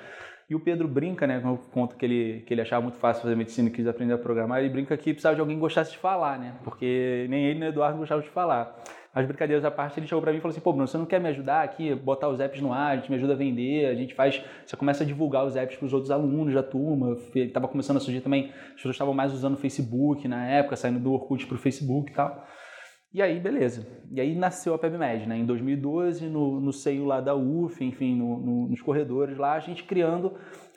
E 0.51 0.55
o 0.57 0.59
Pedro 0.59 0.89
brinca, 0.89 1.29
né, 1.29 1.41
eu 1.45 1.61
conto 1.71 1.95
que 1.95 2.05
ele, 2.05 2.43
que 2.45 2.53
ele 2.53 2.61
achava 2.61 2.83
muito 2.83 2.99
fácil 2.99 3.23
fazer 3.23 3.37
medicina 3.37 3.69
e 3.69 3.73
quis 3.73 3.87
aprender 3.87 4.15
a 4.15 4.19
programar, 4.19 4.59
ele 4.59 4.69
brinca 4.69 4.97
que 4.97 5.13
precisava 5.13 5.37
de 5.37 5.41
alguém 5.41 5.57
que 5.57 5.61
gostasse 5.61 5.93
de 5.93 5.99
falar, 5.99 6.41
né, 6.41 6.57
porque 6.65 7.27
nem 7.31 7.47
ele 7.47 7.61
nem 7.61 7.69
o 7.69 7.73
Eduardo 7.73 7.99
gostavam 7.99 8.25
de 8.25 8.31
falar. 8.31 8.83
As 9.15 9.27
brincadeiras 9.27 9.65
à 9.65 9.71
parte, 9.71 9.99
ele 9.99 10.07
chegou 10.07 10.23
para 10.23 10.31
mim 10.31 10.39
e 10.39 10.41
falou 10.41 10.53
assim: 10.53 10.61
pô, 10.61 10.73
Bruno, 10.73 10.87
você 10.87 10.97
não 10.97 11.05
quer 11.05 11.21
me 11.21 11.29
ajudar 11.29 11.63
aqui, 11.63 11.93
botar 11.97 12.29
os 12.29 12.39
apps 12.39 12.61
no 12.61 12.73
ar, 12.73 12.93
a 12.93 12.97
gente 12.97 13.11
me 13.11 13.17
ajuda 13.17 13.33
a 13.33 13.37
vender, 13.37 13.87
a 13.87 13.95
gente 13.95 14.15
faz. 14.15 14.41
Você 14.65 14.77
começa 14.77 15.03
a 15.03 15.07
divulgar 15.07 15.45
os 15.45 15.57
apps 15.57 15.77
para 15.77 15.87
os 15.87 15.93
outros 15.93 16.13
alunos 16.13 16.55
da 16.55 16.63
turma. 16.63 17.17
Ele 17.35 17.47
estava 17.47 17.67
começando 17.67 17.97
a 17.97 18.01
surgir 18.01 18.21
também, 18.21 18.53
as 18.69 18.75
pessoas 18.75 18.95
estavam 18.95 19.13
mais 19.13 19.33
usando 19.33 19.55
o 19.55 19.57
Facebook 19.57 20.29
na 20.29 20.47
época, 20.47 20.77
saindo 20.77 21.01
do 21.01 21.13
Orkut 21.13 21.45
para 21.47 21.57
o 21.57 21.59
Facebook 21.59 22.13
e 22.13 22.15
tal. 22.15 22.47
E 23.13 23.21
aí, 23.21 23.41
beleza. 23.41 23.87
E 24.11 24.21
aí 24.21 24.37
nasceu 24.37 24.73
a 24.73 24.79
PebMed, 24.79 25.29
né? 25.29 25.37
Em 25.37 25.45
2012, 25.45 26.27
no, 26.27 26.61
no 26.61 26.73
seio 26.73 27.05
lá 27.05 27.21
da 27.21 27.35
UF, 27.35 27.85
enfim, 27.85 28.15
no, 28.15 28.39
no, 28.39 28.69
nos 28.69 28.81
corredores 28.81 29.37
lá, 29.37 29.55
a 29.55 29.61
gente 29.61 29.83
criando 29.83 30.35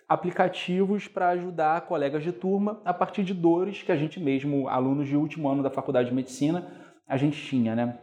aplicativos 0.09 1.07
para 1.07 1.29
ajudar 1.29 1.81
colegas 1.81 2.23
de 2.23 2.31
turma 2.31 2.81
a 2.83 2.93
partir 2.93 3.23
de 3.23 3.33
dores 3.33 3.83
que 3.83 3.91
a 3.91 3.95
gente 3.95 4.19
mesmo, 4.19 4.67
alunos 4.67 5.07
de 5.07 5.15
último 5.15 5.47
ano 5.47 5.63
da 5.63 5.69
faculdade 5.69 6.09
de 6.09 6.15
medicina, 6.15 6.67
a 7.07 7.17
gente 7.17 7.39
tinha, 7.39 7.75
né? 7.75 7.97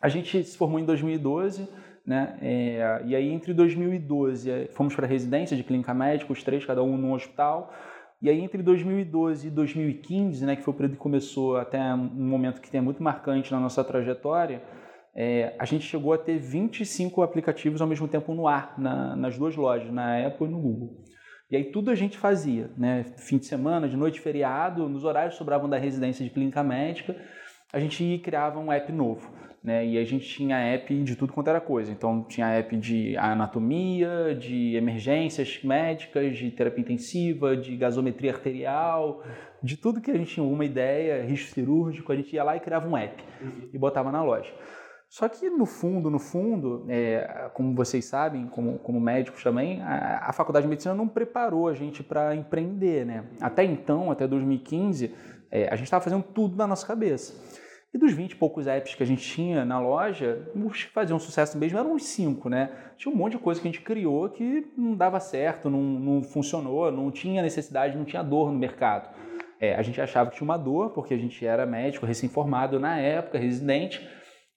A 0.00 0.08
gente 0.08 0.42
se 0.44 0.56
formou 0.56 0.80
em 0.80 0.84
2012, 0.84 1.68
né? 2.06 2.38
É, 2.40 3.02
e 3.04 3.14
aí 3.14 3.28
entre 3.30 3.52
2012 3.52 4.50
é, 4.50 4.66
fomos 4.68 4.94
para 4.94 5.04
a 5.04 5.08
residência 5.08 5.56
de 5.56 5.62
clínica 5.62 5.92
médica, 5.92 6.32
os 6.32 6.42
três, 6.42 6.64
cada 6.64 6.82
um 6.82 6.96
num 6.96 7.12
hospital. 7.12 7.72
E 8.20 8.28
aí 8.28 8.40
entre 8.40 8.62
2012 8.62 9.46
e 9.46 9.50
2015, 9.50 10.44
né, 10.44 10.56
que 10.56 10.62
foi 10.62 10.74
o 10.74 10.76
período 10.76 10.96
que 10.96 11.02
começou 11.02 11.56
até 11.56 11.78
um 11.94 12.28
momento 12.28 12.60
que 12.60 12.76
é 12.76 12.80
muito 12.80 13.02
marcante 13.02 13.52
na 13.52 13.60
nossa 13.60 13.84
trajetória, 13.84 14.62
é, 15.14 15.54
a 15.58 15.64
gente 15.64 15.84
chegou 15.84 16.12
a 16.12 16.18
ter 16.18 16.38
25 16.38 17.22
aplicativos 17.22 17.80
ao 17.80 17.86
mesmo 17.86 18.08
tempo 18.08 18.34
no 18.34 18.48
ar, 18.48 18.74
na, 18.78 19.14
nas 19.14 19.38
duas 19.38 19.54
lojas, 19.56 19.92
na 19.92 20.26
Apple 20.26 20.46
e 20.46 20.50
no 20.50 20.60
Google. 20.60 21.04
E 21.50 21.56
aí 21.56 21.64
tudo 21.64 21.90
a 21.90 21.94
gente 21.94 22.18
fazia, 22.18 22.70
né? 22.76 23.04
Fim 23.16 23.38
de 23.38 23.46
semana, 23.46 23.88
de 23.88 23.96
noite, 23.96 24.20
feriado, 24.20 24.88
nos 24.88 25.04
horários 25.04 25.36
sobravam 25.36 25.68
da 25.68 25.78
residência 25.78 26.24
de 26.24 26.30
clínica 26.30 26.62
médica, 26.62 27.16
a 27.72 27.78
gente 27.78 28.20
criava 28.22 28.58
um 28.58 28.70
app 28.72 28.92
novo 28.92 29.32
né? 29.62 29.86
E 29.86 29.98
a 29.98 30.04
gente 30.04 30.26
tinha 30.26 30.56
app 30.56 30.94
de 31.02 31.16
tudo 31.16 31.32
quanto 31.32 31.48
era 31.48 31.60
coisa. 31.60 31.90
Então 31.90 32.22
tinha 32.22 32.48
app 32.48 32.76
de 32.76 33.16
anatomia, 33.16 34.34
de 34.38 34.76
emergências 34.76 35.60
médicas, 35.62 36.36
de 36.36 36.50
terapia 36.50 36.82
intensiva, 36.82 37.56
de 37.56 37.76
gasometria 37.76 38.32
arterial, 38.32 39.22
de 39.62 39.76
tudo 39.76 40.00
que 40.00 40.10
a 40.10 40.16
gente 40.16 40.34
tinha 40.34 40.44
uma 40.44 40.64
ideia, 40.64 41.24
risco 41.24 41.52
cirúrgico, 41.52 42.12
a 42.12 42.16
gente 42.16 42.34
ia 42.34 42.44
lá 42.44 42.56
e 42.56 42.60
criava 42.60 42.88
um 42.88 42.96
app 42.96 43.22
uhum. 43.40 43.68
e 43.72 43.78
botava 43.78 44.12
na 44.12 44.22
loja. 44.22 44.52
Só 45.10 45.26
que 45.26 45.48
no 45.48 45.64
fundo, 45.64 46.10
no 46.10 46.18
fundo, 46.18 46.84
é, 46.86 47.50
como 47.54 47.74
vocês 47.74 48.04
sabem, 48.04 48.46
como, 48.46 48.78
como 48.78 49.00
médicos 49.00 49.42
também, 49.42 49.80
a, 49.80 50.28
a, 50.28 50.32
faculdade 50.34 50.64
de 50.64 50.68
medicina 50.68 50.94
não 50.94 51.08
preparou 51.08 51.66
a 51.66 51.72
gente 51.72 52.02
para 52.02 52.36
empreender, 52.36 53.06
né? 53.06 53.24
Até 53.40 53.64
então, 53.64 54.10
até 54.10 54.26
2015, 54.26 55.14
é, 55.50 55.66
a 55.68 55.76
gente 55.76 55.86
estava 55.86 56.04
fazendo 56.04 56.22
tudo 56.22 56.56
na 56.56 56.66
nossa 56.66 56.86
cabeça. 56.86 57.32
E 57.92 57.96
dos 57.96 58.12
20 58.12 58.32
e 58.32 58.36
poucos 58.36 58.66
apps 58.66 58.94
que 58.94 59.02
a 59.02 59.06
gente 59.06 59.22
tinha 59.22 59.64
na 59.64 59.80
loja, 59.80 60.46
os 60.54 60.84
que 60.84 60.92
faziam 60.92 61.18
sucesso 61.18 61.56
mesmo 61.56 61.78
eram 61.78 61.94
uns 61.94 62.04
5, 62.04 62.48
né? 62.50 62.70
Tinha 62.98 63.12
um 63.12 63.16
monte 63.16 63.32
de 63.32 63.38
coisa 63.38 63.60
que 63.60 63.66
a 63.66 63.70
gente 63.70 63.82
criou 63.82 64.28
que 64.28 64.70
não 64.76 64.94
dava 64.94 65.18
certo, 65.18 65.70
não, 65.70 65.82
não 65.82 66.22
funcionou, 66.22 66.92
não 66.92 67.10
tinha 67.10 67.40
necessidade, 67.40 67.96
não 67.96 68.04
tinha 68.04 68.22
dor 68.22 68.52
no 68.52 68.58
mercado. 68.58 69.08
É, 69.58 69.74
a 69.74 69.82
gente 69.82 70.00
achava 70.00 70.30
que 70.30 70.36
tinha 70.36 70.44
uma 70.44 70.58
dor, 70.58 70.90
porque 70.90 71.14
a 71.14 71.18
gente 71.18 71.44
era 71.44 71.64
médico, 71.64 72.04
recém-formado 72.04 72.78
na 72.78 72.98
época, 72.98 73.38
residente, 73.38 74.06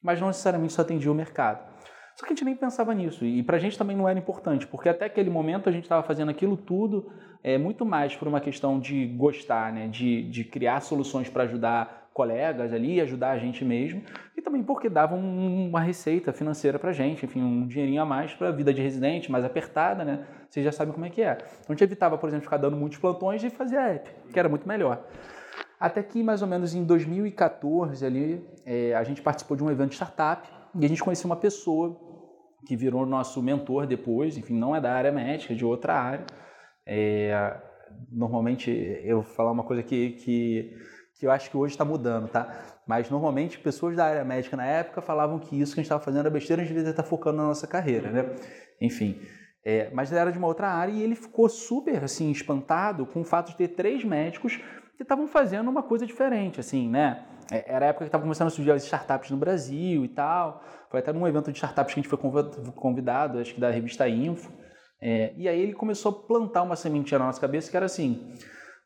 mas 0.03 0.19
não 0.19 0.27
necessariamente 0.27 0.73
só 0.73 0.81
atendia 0.81 1.11
o 1.11 1.15
mercado. 1.15 1.71
Só 2.15 2.25
que 2.25 2.33
a 2.33 2.35
gente 2.35 2.45
nem 2.45 2.55
pensava 2.55 2.93
nisso, 2.93 3.25
e 3.25 3.41
para 3.41 3.55
a 3.55 3.59
gente 3.59 3.77
também 3.77 3.95
não 3.95 4.07
era 4.07 4.19
importante, 4.19 4.67
porque 4.67 4.89
até 4.89 5.05
aquele 5.05 5.29
momento 5.29 5.69
a 5.69 5.71
gente 5.71 5.83
estava 5.83 6.03
fazendo 6.03 6.29
aquilo 6.29 6.57
tudo 6.57 7.11
é, 7.43 7.57
muito 7.57 7.85
mais 7.85 8.15
por 8.15 8.27
uma 8.27 8.39
questão 8.39 8.79
de 8.79 9.07
gostar, 9.07 9.71
né? 9.71 9.87
de, 9.87 10.29
de 10.29 10.43
criar 10.43 10.81
soluções 10.81 11.29
para 11.29 11.43
ajudar 11.43 12.00
colegas 12.13 12.73
ali, 12.73 12.99
ajudar 12.99 13.31
a 13.31 13.37
gente 13.37 13.63
mesmo, 13.63 14.01
e 14.35 14.41
também 14.41 14.63
porque 14.63 14.89
dava 14.89 15.15
um, 15.15 15.69
uma 15.69 15.79
receita 15.79 16.33
financeira 16.33 16.77
para 16.77 16.89
a 16.89 16.93
gente, 16.93 17.25
enfim, 17.25 17.41
um 17.41 17.67
dinheirinho 17.67 18.01
a 18.01 18.05
mais 18.05 18.33
para 18.33 18.49
a 18.49 18.51
vida 18.51 18.73
de 18.73 18.81
residente, 18.81 19.31
mais 19.31 19.45
apertada, 19.45 20.03
né? 20.03 20.25
Vocês 20.49 20.65
já 20.65 20.71
sabem 20.71 20.93
como 20.93 21.05
é 21.05 21.09
que 21.09 21.21
é. 21.21 21.33
Então 21.33 21.67
a 21.69 21.71
gente 21.73 21.83
evitava, 21.83 22.17
por 22.17 22.27
exemplo, 22.27 22.43
ficar 22.43 22.57
dando 22.57 22.75
muitos 22.75 22.97
plantões 22.97 23.43
e 23.43 23.49
fazia 23.49 23.81
app, 23.81 24.09
que 24.31 24.37
era 24.37 24.49
muito 24.49 24.67
melhor. 24.67 25.05
Até 25.79 26.03
que 26.03 26.21
mais 26.21 26.41
ou 26.41 26.47
menos 26.47 26.75
em 26.75 26.83
2014 26.83 28.05
ali, 28.05 28.45
é, 28.65 28.93
a 28.93 29.03
gente 29.03 29.21
participou 29.21 29.55
de 29.55 29.63
um 29.63 29.71
evento 29.71 29.89
de 29.89 29.95
startup 29.95 30.47
e 30.75 30.85
a 30.85 30.87
gente 30.87 31.01
conheceu 31.01 31.27
uma 31.27 31.37
pessoa 31.37 31.99
que 32.65 32.75
virou 32.75 33.05
nosso 33.05 33.41
mentor 33.41 33.87
depois, 33.87 34.37
enfim, 34.37 34.53
não 34.53 34.75
é 34.75 34.81
da 34.81 34.93
área 34.93 35.11
médica, 35.11 35.53
é 35.53 35.55
de 35.55 35.65
outra 35.65 35.93
área, 35.93 36.25
É, 36.85 37.57
normalmente, 38.11 38.69
eu 39.03 39.21
vou 39.21 39.33
falar 39.35 39.51
uma 39.51 39.63
coisa 39.63 39.83
que, 39.83 40.11
que, 40.11 40.75
que 41.21 41.27
eu 41.27 41.31
acho 41.31 41.51
que 41.51 41.55
hoje 41.55 41.75
está 41.75 41.85
mudando, 41.85 42.27
tá? 42.27 42.49
Mas 42.87 43.07
normalmente 43.07 43.59
pessoas 43.59 43.95
da 43.95 44.05
área 44.05 44.25
médica 44.25 44.57
na 44.57 44.65
época 44.65 45.01
falavam 45.01 45.37
que 45.37 45.55
isso 45.61 45.75
que 45.75 45.79
a 45.79 45.83
gente 45.83 45.85
estava 45.85 46.03
fazendo 46.03 46.21
era 46.21 46.31
besteira, 46.31 46.63
a 46.63 46.65
gente 46.65 46.75
devia 46.75 46.89
estar 46.89 47.03
focando 47.03 47.37
na 47.37 47.43
nossa 47.43 47.67
carreira, 47.67 48.09
né? 48.09 48.25
Enfim. 48.81 49.21
É, 49.63 49.91
mas 49.93 50.11
ele 50.11 50.19
era 50.19 50.31
de 50.31 50.39
uma 50.39 50.47
outra 50.47 50.69
área 50.69 50.91
e 50.91 51.03
ele 51.03 51.13
ficou 51.13 51.47
super 51.47 52.03
assim 52.03 52.31
espantado 52.31 53.05
com 53.05 53.21
o 53.21 53.23
fato 53.23 53.49
de 53.51 53.55
ter 53.55 53.67
três 53.67 54.03
médicos 54.03 54.57
que 54.97 55.03
estavam 55.03 55.27
fazendo 55.27 55.69
uma 55.69 55.83
coisa 55.83 56.07
diferente, 56.07 56.59
assim, 56.59 56.89
né? 56.89 57.23
É, 57.51 57.71
era 57.71 57.85
a 57.85 57.89
época 57.89 58.05
que 58.05 58.07
estava 58.07 58.23
começando 58.23 58.47
a 58.47 58.49
surgir 58.49 58.71
as 58.71 58.83
startups 58.83 59.29
no 59.29 59.37
Brasil 59.37 60.03
e 60.03 60.07
tal. 60.07 60.63
Foi 60.89 61.01
até 61.01 61.13
num 61.13 61.27
evento 61.27 61.51
de 61.51 61.57
startups 61.59 61.93
que 61.93 61.99
a 61.99 62.01
gente 62.01 62.09
foi 62.09 62.17
convidado, 62.73 63.37
acho 63.37 63.53
que 63.53 63.61
da 63.61 63.69
revista 63.69 64.09
Info. 64.09 64.51
É, 64.99 65.33
e 65.37 65.47
aí 65.47 65.61
ele 65.61 65.73
começou 65.73 66.11
a 66.11 66.15
plantar 66.27 66.63
uma 66.63 66.75
sementinha 66.75 67.19
na 67.19 67.27
nossa 67.27 67.39
cabeça 67.39 67.69
que 67.69 67.77
era 67.77 67.85
assim: 67.85 68.35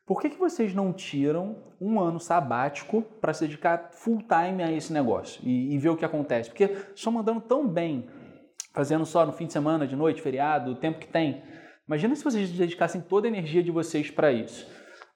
por 0.06 0.20
que, 0.20 0.30
que 0.30 0.38
vocês 0.38 0.72
não 0.72 0.92
tiram 0.92 1.56
um 1.80 2.00
ano 2.00 2.20
sabático 2.20 3.02
para 3.20 3.34
se 3.34 3.44
dedicar 3.44 3.90
full 3.90 4.18
time 4.18 4.62
a 4.62 4.70
esse 4.70 4.92
negócio 4.92 5.42
e, 5.44 5.74
e 5.74 5.78
ver 5.78 5.88
o 5.88 5.96
que 5.96 6.04
acontece? 6.04 6.48
Porque 6.48 6.76
estão 6.94 7.12
mandando 7.12 7.40
tão 7.40 7.66
bem, 7.66 8.08
fazendo 8.72 9.04
só 9.04 9.26
no 9.26 9.32
fim 9.32 9.46
de 9.46 9.52
semana, 9.52 9.84
de 9.84 9.96
noite, 9.96 10.22
feriado, 10.22 10.70
o 10.70 10.76
tempo 10.76 11.00
que 11.00 11.08
tem. 11.08 11.42
Imagina 11.88 12.14
se 12.14 12.22
vocês 12.22 12.50
dedicassem 12.50 13.00
toda 13.00 13.26
a 13.26 13.30
energia 13.30 13.64
de 13.64 13.72
vocês 13.72 14.08
para 14.08 14.30
isso. 14.30 14.66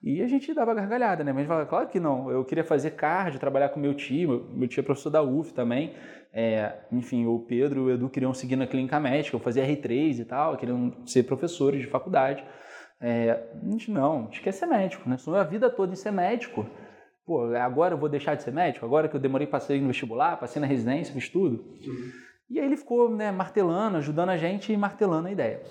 E 0.03 0.23
a 0.23 0.27
gente 0.27 0.53
dava 0.53 0.75
gargalhada, 0.75 1.23
né? 1.23 1.33
Mas 1.33 1.47
falava, 1.47 1.67
claro 1.67 1.89
que 1.89 2.01
não, 2.01 2.31
eu 2.31 2.45
queria 2.45 2.65
fazer 2.65 2.93
cardio, 2.93 3.39
trabalhar 3.39 3.69
com 3.69 3.79
meu 3.79 3.95
tio, 3.95 4.49
meu 4.55 4.67
tio 4.67 4.81
é 4.81 4.83
professor 4.83 5.11
da 5.11 5.23
UF 5.23 5.53
também. 5.53 5.95
É, 6.33 6.73
enfim, 6.91 7.27
o 7.27 7.39
Pedro 7.41 7.81
e 7.81 7.85
o 7.85 7.95
Edu 7.95 8.09
queriam 8.09 8.33
seguir 8.33 8.57
na 8.57 8.67
clínica 8.67 8.99
médica, 8.99 9.37
eu 9.37 9.41
fazia 9.41 9.65
R3 9.65 10.21
e 10.21 10.25
tal, 10.25 10.57
queriam 10.57 10.93
ser 11.07 11.25
professores 11.25 11.83
de 11.83 11.87
faculdade. 11.87 12.43
É, 13.01 13.43
não, 13.89 14.21
a 14.21 14.25
gente 14.25 14.43
quer 14.43 14.53
ser 14.53 14.67
médico, 14.67 15.09
né? 15.09 15.17
Sonhou 15.17 15.41
a 15.41 15.45
vida 15.45 15.71
toda 15.71 15.93
em 15.93 15.97
ser 15.97 16.11
médico. 16.11 16.67
Pô, 17.25 17.45
agora 17.55 17.95
eu 17.95 17.99
vou 17.99 18.09
deixar 18.09 18.35
de 18.35 18.43
ser 18.43 18.53
médico? 18.53 18.85
Agora 18.85 19.09
que 19.09 19.17
eu 19.17 19.21
demorei 19.21 19.47
para 19.47 19.61
sair 19.61 19.81
no 19.81 19.87
vestibular, 19.87 20.39
passei 20.39 20.61
na 20.61 20.67
residência, 20.67 21.15
fiz 21.15 21.29
tudo. 21.29 21.65
Uhum. 21.87 22.11
E 22.51 22.59
aí 22.59 22.67
ele 22.67 22.77
ficou 22.77 23.09
né, 23.09 23.31
martelando, 23.31 23.97
ajudando 23.97 24.31
a 24.31 24.37
gente 24.37 24.73
e 24.73 24.77
martelando 24.77 25.29
a 25.29 25.33
ideia. 25.33 25.63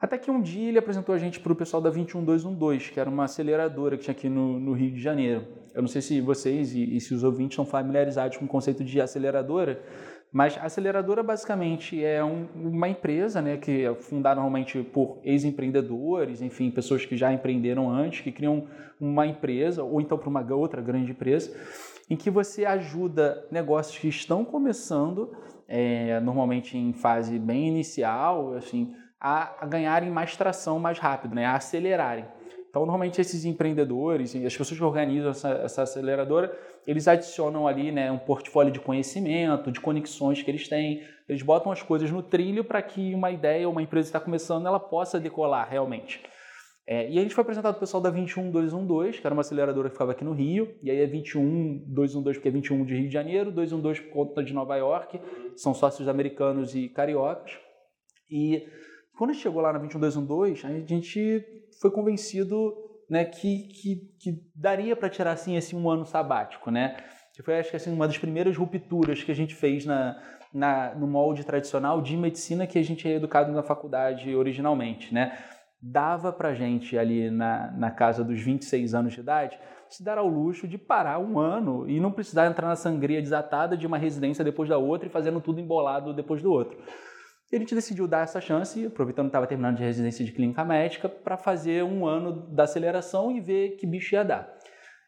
Até 0.00 0.18
que 0.18 0.30
um 0.30 0.42
dia 0.42 0.68
ele 0.68 0.78
apresentou 0.78 1.14
a 1.14 1.18
gente 1.18 1.40
para 1.40 1.52
o 1.52 1.56
pessoal 1.56 1.80
da 1.80 1.88
21212, 1.88 2.90
que 2.90 3.00
era 3.00 3.08
uma 3.08 3.24
aceleradora 3.24 3.96
que 3.96 4.04
tinha 4.04 4.12
aqui 4.12 4.28
no, 4.28 4.58
no 4.58 4.72
Rio 4.72 4.92
de 4.92 5.00
Janeiro. 5.00 5.46
Eu 5.74 5.82
não 5.82 5.88
sei 5.88 6.02
se 6.02 6.20
vocês 6.20 6.74
e, 6.74 6.96
e, 6.96 7.00
se 7.00 7.14
os 7.14 7.22
ouvintes 7.22 7.54
são 7.54 7.64
familiarizados 7.64 8.36
com 8.36 8.44
o 8.44 8.48
conceito 8.48 8.84
de 8.84 9.00
aceleradora, 9.00 9.82
mas 10.36 10.58
a 10.58 10.66
aceleradora 10.66 11.22
basicamente 11.22 12.04
é 12.04 12.22
um, 12.22 12.46
uma 12.54 12.86
empresa 12.90 13.40
né, 13.40 13.56
que 13.56 13.86
é 13.86 13.94
fundada 13.94 14.34
normalmente 14.34 14.82
por 14.82 15.16
ex-empreendedores, 15.24 16.42
enfim, 16.42 16.70
pessoas 16.70 17.06
que 17.06 17.16
já 17.16 17.32
empreenderam 17.32 17.88
antes, 17.88 18.20
que 18.20 18.30
criam 18.30 18.66
uma 19.00 19.26
empresa, 19.26 19.82
ou 19.82 19.98
então 19.98 20.18
para 20.18 20.28
uma 20.28 20.44
outra 20.54 20.82
grande 20.82 21.12
empresa, 21.12 21.58
em 22.10 22.16
que 22.16 22.28
você 22.28 22.66
ajuda 22.66 23.46
negócios 23.50 23.96
que 23.96 24.08
estão 24.08 24.44
começando, 24.44 25.34
é, 25.66 26.20
normalmente 26.20 26.76
em 26.76 26.92
fase 26.92 27.38
bem 27.38 27.68
inicial, 27.68 28.52
assim, 28.56 28.94
a, 29.18 29.64
a 29.64 29.66
ganharem 29.66 30.10
mais 30.10 30.36
tração 30.36 30.78
mais 30.78 30.98
rápido, 30.98 31.34
né? 31.34 31.46
a 31.46 31.54
acelerarem. 31.54 32.26
Então, 32.76 32.84
normalmente 32.84 33.18
esses 33.22 33.46
empreendedores, 33.46 34.36
as 34.36 34.54
pessoas 34.54 34.78
que 34.78 34.84
organizam 34.84 35.30
essa, 35.30 35.48
essa, 35.48 35.82
aceleradora, 35.82 36.54
eles 36.86 37.08
adicionam 37.08 37.66
ali 37.66 37.90
né, 37.90 38.12
um 38.12 38.18
portfólio 38.18 38.70
de 38.70 38.78
conhecimento, 38.78 39.72
de 39.72 39.80
conexões 39.80 40.42
que 40.42 40.50
eles 40.50 40.68
têm. 40.68 41.02
Eles 41.26 41.40
botam 41.40 41.72
as 41.72 41.80
coisas 41.80 42.10
no 42.10 42.22
trilho 42.22 42.62
para 42.62 42.82
que 42.82 43.14
uma 43.14 43.30
ideia, 43.30 43.66
uma 43.66 43.80
empresa 43.80 44.04
que 44.04 44.08
está 44.10 44.20
começando, 44.20 44.66
ela 44.66 44.78
possa 44.78 45.18
decolar 45.18 45.66
realmente. 45.70 46.22
É, 46.86 47.10
e 47.10 47.18
a 47.18 47.22
gente 47.22 47.34
foi 47.34 47.40
apresentado 47.40 47.76
o 47.76 47.80
pessoal 47.80 48.02
da 48.02 48.10
21212, 48.10 49.22
que 49.22 49.26
era 49.26 49.32
uma 49.32 49.40
aceleradora 49.40 49.88
que 49.88 49.94
ficava 49.94 50.12
aqui 50.12 50.22
no 50.22 50.34
Rio, 50.34 50.76
e 50.82 50.90
aí 50.90 51.00
é 51.00 51.06
21212 51.06 52.38
porque 52.38 52.48
é 52.48 52.52
21 52.52 52.84
de 52.84 52.94
Rio 52.94 53.06
de 53.08 53.14
Janeiro, 53.14 53.50
212 53.52 54.02
por 54.02 54.12
conta 54.12 54.44
de 54.44 54.52
Nova 54.52 54.76
York, 54.76 55.18
são 55.56 55.72
sócios 55.72 56.08
americanos 56.08 56.74
e 56.74 56.90
cariocas. 56.90 57.52
E 58.30 58.68
quando 59.16 59.30
a 59.30 59.32
gente 59.32 59.42
chegou 59.44 59.62
lá 59.62 59.72
na 59.72 59.78
21212, 59.78 60.66
a 60.66 60.86
gente 60.86 61.42
foi 61.80 61.90
convencido 61.90 62.74
né, 63.08 63.24
que, 63.24 63.68
que, 63.68 63.96
que 64.18 64.42
daria 64.54 64.96
para 64.96 65.08
tirar 65.08 65.32
assim, 65.32 65.56
esse 65.56 65.74
um 65.74 65.88
ano 65.88 66.04
sabático. 66.04 66.70
Né? 66.70 66.96
Que 67.34 67.42
foi, 67.42 67.58
acho 67.58 67.70
que, 67.70 67.76
assim, 67.76 67.92
uma 67.92 68.06
das 68.06 68.18
primeiras 68.18 68.56
rupturas 68.56 69.22
que 69.22 69.30
a 69.30 69.34
gente 69.34 69.54
fez 69.54 69.84
na, 69.84 70.20
na, 70.52 70.94
no 70.94 71.06
molde 71.06 71.44
tradicional 71.44 72.00
de 72.00 72.16
medicina 72.16 72.66
que 72.66 72.78
a 72.78 72.82
gente 72.82 73.06
é 73.06 73.14
educado 73.14 73.52
na 73.52 73.62
faculdade 73.62 74.34
originalmente. 74.34 75.12
Né? 75.12 75.36
Dava 75.80 76.32
para 76.32 76.54
gente 76.54 76.98
ali 76.98 77.30
na, 77.30 77.70
na 77.72 77.90
casa 77.90 78.24
dos 78.24 78.40
26 78.40 78.94
anos 78.94 79.12
de 79.12 79.20
idade 79.20 79.58
se 79.88 80.02
dar 80.02 80.18
ao 80.18 80.26
luxo 80.26 80.66
de 80.66 80.76
parar 80.76 81.18
um 81.18 81.38
ano 81.38 81.88
e 81.88 82.00
não 82.00 82.10
precisar 82.10 82.46
entrar 82.46 82.66
na 82.66 82.74
sangria 82.74 83.22
desatada 83.22 83.76
de 83.76 83.86
uma 83.86 83.98
residência 83.98 84.44
depois 84.44 84.68
da 84.68 84.78
outra 84.78 85.06
e 85.06 85.10
fazendo 85.10 85.40
tudo 85.40 85.60
embolado 85.60 86.12
depois 86.12 86.42
do 86.42 86.50
outro. 86.50 86.76
E 87.52 87.56
a 87.56 87.58
gente 87.58 87.74
decidiu 87.74 88.08
dar 88.08 88.24
essa 88.24 88.40
chance, 88.40 88.86
aproveitando 88.86 89.26
que 89.26 89.30
estava 89.30 89.46
terminando 89.46 89.76
de 89.76 89.84
residência 89.84 90.24
de 90.24 90.32
clínica 90.32 90.64
médica, 90.64 91.08
para 91.08 91.36
fazer 91.36 91.84
um 91.84 92.04
ano 92.04 92.48
da 92.48 92.64
aceleração 92.64 93.30
e 93.30 93.40
ver 93.40 93.76
que 93.76 93.86
bicho 93.86 94.14
ia 94.14 94.24
dar. 94.24 94.52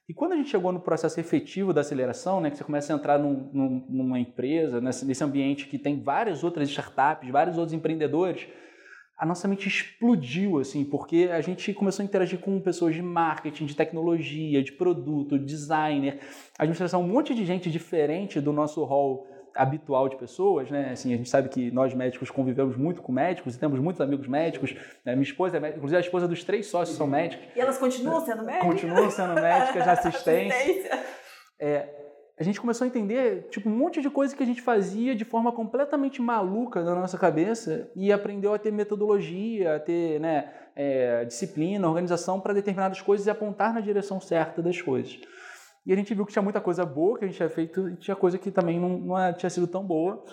E 0.08 0.14
quando 0.14 0.32
a 0.32 0.36
gente 0.36 0.48
chegou 0.48 0.72
no 0.72 0.80
processo 0.80 1.20
efetivo 1.20 1.72
da 1.72 1.82
aceleração, 1.82 2.40
né, 2.40 2.50
que 2.50 2.56
você 2.56 2.64
começa 2.64 2.92
a 2.92 2.96
entrar 2.96 3.18
num, 3.18 3.50
num, 3.52 3.86
numa 3.90 4.18
empresa, 4.18 4.80
nesse, 4.80 5.04
nesse 5.04 5.22
ambiente 5.22 5.66
que 5.66 5.78
tem 5.78 6.00
várias 6.00 6.42
outras 6.42 6.68
startups, 6.70 7.28
vários 7.28 7.58
outros 7.58 7.74
empreendedores, 7.74 8.46
a 9.18 9.26
nossa 9.26 9.48
mente 9.48 9.66
explodiu, 9.66 10.60
assim, 10.60 10.84
porque 10.84 11.28
a 11.30 11.40
gente 11.40 11.74
começou 11.74 12.04
a 12.04 12.06
interagir 12.06 12.38
com 12.38 12.58
pessoas 12.60 12.94
de 12.94 13.02
marketing, 13.02 13.66
de 13.66 13.74
tecnologia, 13.74 14.62
de 14.62 14.72
produto, 14.72 15.36
designer, 15.36 16.20
administração, 16.56 17.02
um 17.02 17.08
monte 17.08 17.34
de 17.34 17.44
gente 17.44 17.68
diferente 17.68 18.40
do 18.40 18.52
nosso 18.52 18.84
hall 18.84 19.26
habitual 19.58 20.08
de 20.08 20.16
pessoas, 20.16 20.70
né? 20.70 20.90
Assim, 20.92 21.12
a 21.12 21.16
gente 21.16 21.28
sabe 21.28 21.48
que 21.48 21.68
nós 21.72 21.92
médicos 21.92 22.30
convivemos 22.30 22.76
muito 22.76 23.02
com 23.02 23.10
médicos 23.10 23.56
e 23.56 23.58
temos 23.58 23.80
muitos 23.80 24.00
amigos 24.00 24.28
médicos. 24.28 24.72
Né? 25.04 25.16
Minha 25.16 25.24
esposa 25.24 25.56
é 25.56 25.60
médica, 25.60 25.78
inclusive 25.78 25.96
a 25.96 26.00
esposa 26.00 26.28
dos 26.28 26.44
três 26.44 26.68
sócios 26.68 26.96
são 26.96 27.08
médicos. 27.08 27.44
E 27.56 27.60
elas 27.60 27.76
continuam 27.76 28.24
sendo 28.24 28.44
médicas? 28.44 28.68
Continuam 28.68 29.10
sendo 29.10 29.34
médicas 29.34 29.82
de 29.82 29.90
assistência. 29.90 31.04
É, 31.58 31.88
a 32.38 32.44
gente 32.44 32.60
começou 32.60 32.84
a 32.84 32.88
entender 32.88 33.48
tipo, 33.50 33.68
um 33.68 33.76
monte 33.76 34.00
de 34.00 34.08
coisa 34.08 34.36
que 34.36 34.42
a 34.44 34.46
gente 34.46 34.62
fazia 34.62 35.12
de 35.12 35.24
forma 35.24 35.50
completamente 35.50 36.22
maluca 36.22 36.84
na 36.84 36.94
nossa 36.94 37.18
cabeça 37.18 37.90
e 37.96 38.12
aprendeu 38.12 38.54
a 38.54 38.58
ter 38.58 38.70
metodologia, 38.70 39.74
a 39.74 39.80
ter 39.80 40.20
né, 40.20 40.52
é, 40.76 41.24
disciplina, 41.24 41.88
organização 41.88 42.38
para 42.38 42.54
determinadas 42.54 43.00
coisas 43.00 43.26
e 43.26 43.30
apontar 43.30 43.74
na 43.74 43.80
direção 43.80 44.20
certa 44.20 44.62
das 44.62 44.80
coisas. 44.80 45.18
E 45.86 45.92
a 45.92 45.96
gente 45.96 46.14
viu 46.14 46.26
que 46.26 46.32
tinha 46.32 46.42
muita 46.42 46.60
coisa 46.60 46.84
boa 46.84 47.18
que 47.18 47.24
a 47.24 47.28
gente 47.28 47.36
tinha 47.36 47.48
feito 47.48 47.88
e 47.88 47.96
tinha 47.96 48.16
coisa 48.16 48.38
que 48.38 48.50
também 48.50 48.78
não, 48.78 48.98
não 48.98 49.32
tinha 49.32 49.50
sido 49.50 49.66
tão 49.66 49.84
boa. 49.84 50.24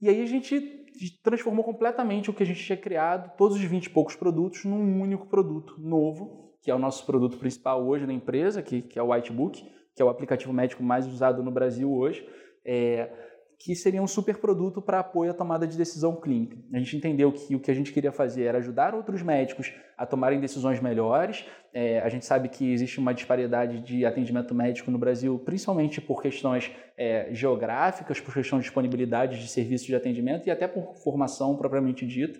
E 0.00 0.08
aí 0.08 0.22
a 0.22 0.26
gente 0.26 0.84
transformou 1.22 1.64
completamente 1.64 2.30
o 2.30 2.32
que 2.32 2.42
a 2.42 2.46
gente 2.46 2.62
tinha 2.62 2.76
criado, 2.76 3.36
todos 3.36 3.56
os 3.56 3.62
20 3.62 3.86
e 3.86 3.90
poucos 3.90 4.16
produtos, 4.16 4.64
num 4.64 5.00
único 5.00 5.26
produto 5.26 5.76
novo, 5.78 6.52
que 6.60 6.70
é 6.70 6.74
o 6.74 6.78
nosso 6.78 7.04
produto 7.04 7.36
principal 7.38 7.86
hoje 7.86 8.06
na 8.06 8.12
empresa, 8.12 8.62
que, 8.62 8.82
que 8.82 8.98
é 8.98 9.02
o 9.02 9.12
Whitebook, 9.12 9.64
que 9.94 10.02
é 10.02 10.04
o 10.04 10.08
aplicativo 10.08 10.52
médico 10.52 10.82
mais 10.82 11.06
usado 11.06 11.42
no 11.42 11.50
Brasil 11.50 11.92
hoje. 11.92 12.26
É, 12.64 13.10
que 13.58 13.74
seria 13.74 14.02
um 14.02 14.06
super 14.06 14.38
produto 14.38 14.82
para 14.82 15.00
apoio 15.00 15.30
à 15.30 15.34
tomada 15.34 15.66
de 15.66 15.76
decisão 15.76 16.14
clínica. 16.16 16.56
A 16.72 16.78
gente 16.78 16.96
entendeu 16.96 17.32
que 17.32 17.54
o 17.54 17.60
que 17.60 17.70
a 17.70 17.74
gente 17.74 17.92
queria 17.92 18.12
fazer 18.12 18.44
era 18.44 18.58
ajudar 18.58 18.94
outros 18.94 19.22
médicos 19.22 19.72
a 19.96 20.04
tomarem 20.04 20.40
decisões 20.40 20.80
melhores. 20.80 21.44
É, 21.72 22.00
a 22.00 22.08
gente 22.08 22.24
sabe 22.24 22.48
que 22.48 22.72
existe 22.72 22.98
uma 22.98 23.14
disparidade 23.14 23.80
de 23.80 24.04
atendimento 24.04 24.54
médico 24.54 24.90
no 24.90 24.98
Brasil, 24.98 25.38
principalmente 25.38 26.00
por 26.00 26.20
questões 26.20 26.70
é, 26.96 27.28
geográficas, 27.32 28.20
por 28.20 28.34
questão 28.34 28.58
de 28.58 28.64
disponibilidade 28.64 29.40
de 29.40 29.48
serviços 29.48 29.86
de 29.86 29.94
atendimento 29.94 30.46
e 30.46 30.50
até 30.50 30.68
por 30.68 30.94
formação 30.96 31.56
propriamente 31.56 32.06
dita. 32.06 32.38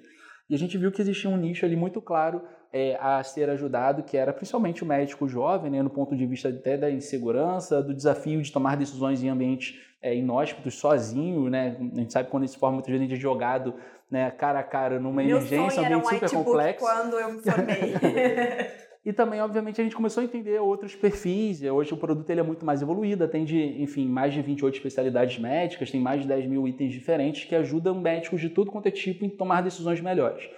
E 0.49 0.55
a 0.55 0.59
gente 0.59 0.77
viu 0.77 0.93
que 0.93 1.01
existia 1.01 1.31
um 1.31 1.37
nicho 1.37 1.65
ali 1.65 1.75
muito 1.75 2.03
claro 2.03 2.43
é, 2.75 2.99
a 3.01 3.23
ser 3.23 3.49
ajudado, 3.49 4.03
que 4.03 4.17
era 4.17 4.33
principalmente 4.33 4.83
o 4.83 4.87
médico 4.87 5.29
jovem, 5.29 5.71
né, 5.71 5.81
no 5.81 5.89
ponto 5.89 6.17
de 6.17 6.27
vista 6.27 6.49
até 6.49 6.77
da 6.77 6.91
insegurança, 6.91 7.81
do 7.81 7.95
desafio 7.95 8.43
de 8.43 8.51
tomar 8.51 8.77
decisões 8.77 9.23
em 9.23 9.29
ambientes 9.29 9.79
é, 10.03 10.13
inóspitos, 10.17 10.75
sozinho, 10.75 11.49
né? 11.49 11.77
A 11.79 12.01
gente 12.01 12.13
sabe 12.13 12.29
quando 12.29 12.49
se 12.49 12.59
forma 12.59 12.75
muita 12.75 12.91
gente 12.99 13.15
jogado 13.15 13.75
né, 14.11 14.29
cara 14.33 14.59
a 14.59 14.65
cara 14.65 14.99
numa 14.99 15.23
Meu 15.23 15.37
emergência, 15.37 15.83
um 15.83 15.87
ambiente 15.87 16.09
super 16.09 16.31
complexo. 16.31 16.85
quando 16.85 17.15
eu 17.15 17.33
me 17.33 17.41
formei. 17.41 17.95
E 19.07 19.13
também, 19.13 19.39
obviamente, 19.43 19.79
a 19.79 19.85
gente 19.85 19.95
começou 19.95 20.23
a 20.23 20.25
entender 20.25 20.59
outros 20.59 20.97
perfis. 20.97 21.63
Hoje 21.63 21.93
o 21.93 21.97
produto 21.99 22.31
ele 22.31 22.41
é 22.41 22.43
muito 22.43 22.65
mais 22.65 22.81
evoluído, 22.81 23.23
atende, 23.23 23.55
enfim, 23.79 24.09
mais 24.09 24.33
de 24.33 24.41
28 24.41 24.77
especialidades 24.77 25.39
médicas, 25.39 25.91
tem 25.91 26.01
mais 26.01 26.23
de 26.23 26.29
10 26.29 26.47
mil 26.47 26.67
itens 26.67 26.91
diferentes 26.91 27.45
que 27.45 27.55
ajudam 27.55 28.01
médicos 28.01 28.41
de 28.41 28.49
tudo 28.49 28.71
quanto 28.71 28.87
é 28.87 28.91
tipo 28.91 29.23
em 29.23 29.29
tomar 29.29 29.61
decisões 29.61 30.01
melhores. 30.01 30.49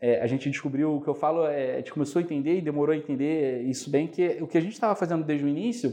É, 0.00 0.20
a 0.20 0.26
gente 0.26 0.48
descobriu, 0.48 0.96
o 0.96 1.00
que 1.00 1.08
eu 1.08 1.14
falo, 1.14 1.44
é, 1.46 1.74
a 1.74 1.76
gente 1.78 1.92
começou 1.92 2.20
a 2.20 2.22
entender 2.22 2.58
e 2.58 2.60
demorou 2.60 2.94
a 2.94 2.96
entender 2.96 3.62
isso 3.62 3.90
bem, 3.90 4.06
que 4.06 4.38
o 4.40 4.46
que 4.46 4.56
a 4.56 4.60
gente 4.60 4.72
estava 4.72 4.94
fazendo 4.94 5.24
desde 5.24 5.44
o 5.44 5.48
início 5.48 5.92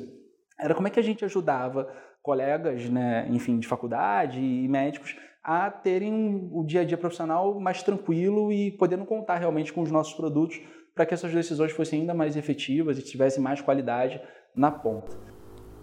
era 0.60 0.76
como 0.76 0.88
é 0.88 0.92
que 0.92 1.00
a 1.00 1.04
gente 1.04 1.26
ajudava 1.26 1.92
colegas, 2.22 2.90
né, 2.90 3.28
enfim, 3.30 3.60
de 3.60 3.68
faculdade 3.68 4.40
e 4.40 4.68
médicos 4.68 5.16
a 5.44 5.70
terem 5.70 6.50
o 6.52 6.64
dia 6.64 6.82
a 6.82 6.84
dia 6.84 6.98
profissional 6.98 7.60
mais 7.60 7.84
tranquilo 7.84 8.52
e 8.52 8.72
podendo 8.72 9.06
contar 9.06 9.38
realmente 9.38 9.72
com 9.72 9.82
os 9.82 9.92
nossos 9.92 10.14
produtos 10.14 10.60
para 10.96 11.06
que 11.06 11.14
essas 11.14 11.32
decisões 11.32 11.72
fossem 11.72 12.02
ainda 12.02 12.16
mais 12.16 12.36
efetivas 12.36 12.98
e 12.98 13.04
tivessem 13.04 13.44
mais 13.44 13.62
qualidade 13.62 14.20
na 14.56 14.72
ponta. 14.72 15.16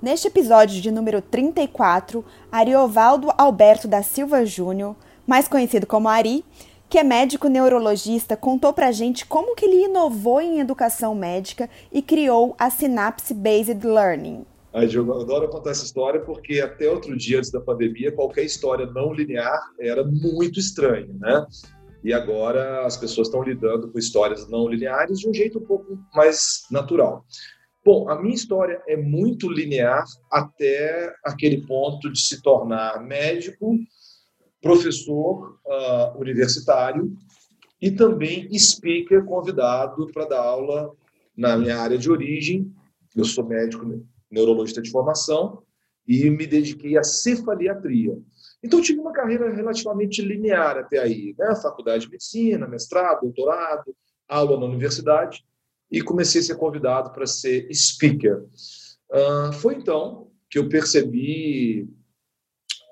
Neste 0.00 0.26
episódio 0.26 0.80
de 0.80 0.90
número 0.90 1.22
34, 1.22 2.24
Ariovaldo 2.50 3.28
Alberto 3.38 3.86
da 3.86 4.02
Silva 4.02 4.44
Júnior, 4.44 4.96
mais 5.24 5.46
conhecido 5.46 5.86
como 5.86 6.08
Ari, 6.08 6.44
que 6.92 6.98
é 6.98 7.02
médico 7.02 7.48
neurologista, 7.48 8.36
contou 8.36 8.70
pra 8.70 8.92
gente 8.92 9.24
como 9.24 9.56
que 9.56 9.64
ele 9.64 9.86
inovou 9.86 10.42
em 10.42 10.60
educação 10.60 11.14
médica 11.14 11.70
e 11.90 12.02
criou 12.02 12.54
a 12.58 12.68
Synapse 12.68 13.32
Based 13.32 13.82
Learning. 13.82 14.44
Aí, 14.74 14.86
Diogo, 14.86 15.12
eu 15.12 15.22
adoro 15.22 15.48
contar 15.48 15.70
essa 15.70 15.86
história 15.86 16.20
porque 16.20 16.60
até 16.60 16.90
outro 16.90 17.16
dia, 17.16 17.38
antes 17.38 17.50
da 17.50 17.62
pandemia, 17.62 18.12
qualquer 18.12 18.44
história 18.44 18.84
não 18.84 19.10
linear 19.10 19.58
era 19.80 20.04
muito 20.04 20.60
estranha, 20.60 21.08
né? 21.18 21.46
E 22.04 22.12
agora 22.12 22.84
as 22.84 22.98
pessoas 22.98 23.28
estão 23.28 23.42
lidando 23.42 23.90
com 23.90 23.98
histórias 23.98 24.46
não 24.50 24.68
lineares 24.68 25.20
de 25.20 25.26
um 25.26 25.32
jeito 25.32 25.60
um 25.60 25.64
pouco 25.64 25.98
mais 26.14 26.66
natural. 26.70 27.24
Bom, 27.82 28.10
a 28.10 28.20
minha 28.20 28.34
história 28.34 28.82
é 28.86 28.98
muito 28.98 29.50
linear 29.50 30.04
até 30.30 31.10
aquele 31.24 31.66
ponto 31.66 32.12
de 32.12 32.20
se 32.20 32.42
tornar 32.42 33.02
médico, 33.02 33.78
professor 34.62 35.58
uh, 35.66 36.18
universitário 36.18 37.12
e 37.80 37.90
também 37.90 38.48
speaker 38.56 39.24
convidado 39.24 40.06
para 40.12 40.24
dar 40.24 40.40
aula 40.40 40.92
na 41.36 41.56
minha 41.56 41.78
área 41.78 41.98
de 41.98 42.10
origem. 42.10 42.72
Eu 43.14 43.24
sou 43.24 43.44
médico 43.44 43.84
neurologista 44.30 44.80
de 44.80 44.90
formação 44.90 45.62
e 46.06 46.30
me 46.30 46.46
dediquei 46.46 46.96
à 46.96 47.02
cefaliatria. 47.02 48.16
Então, 48.62 48.80
tive 48.80 49.00
uma 49.00 49.12
carreira 49.12 49.52
relativamente 49.52 50.22
linear 50.22 50.78
até 50.78 50.98
aí, 50.98 51.34
né? 51.36 51.54
Faculdade 51.56 52.04
de 52.04 52.10
medicina, 52.10 52.66
mestrado, 52.66 53.22
doutorado, 53.22 53.94
aula 54.28 54.58
na 54.58 54.66
universidade, 54.66 55.44
e 55.90 56.00
comecei 56.00 56.40
a 56.40 56.44
ser 56.44 56.54
convidado 56.54 57.12
para 57.12 57.26
ser 57.26 57.68
speaker. 57.74 58.44
Uh, 59.10 59.52
foi 59.54 59.74
então 59.74 60.30
que 60.48 60.58
eu 60.58 60.68
percebi 60.68 61.88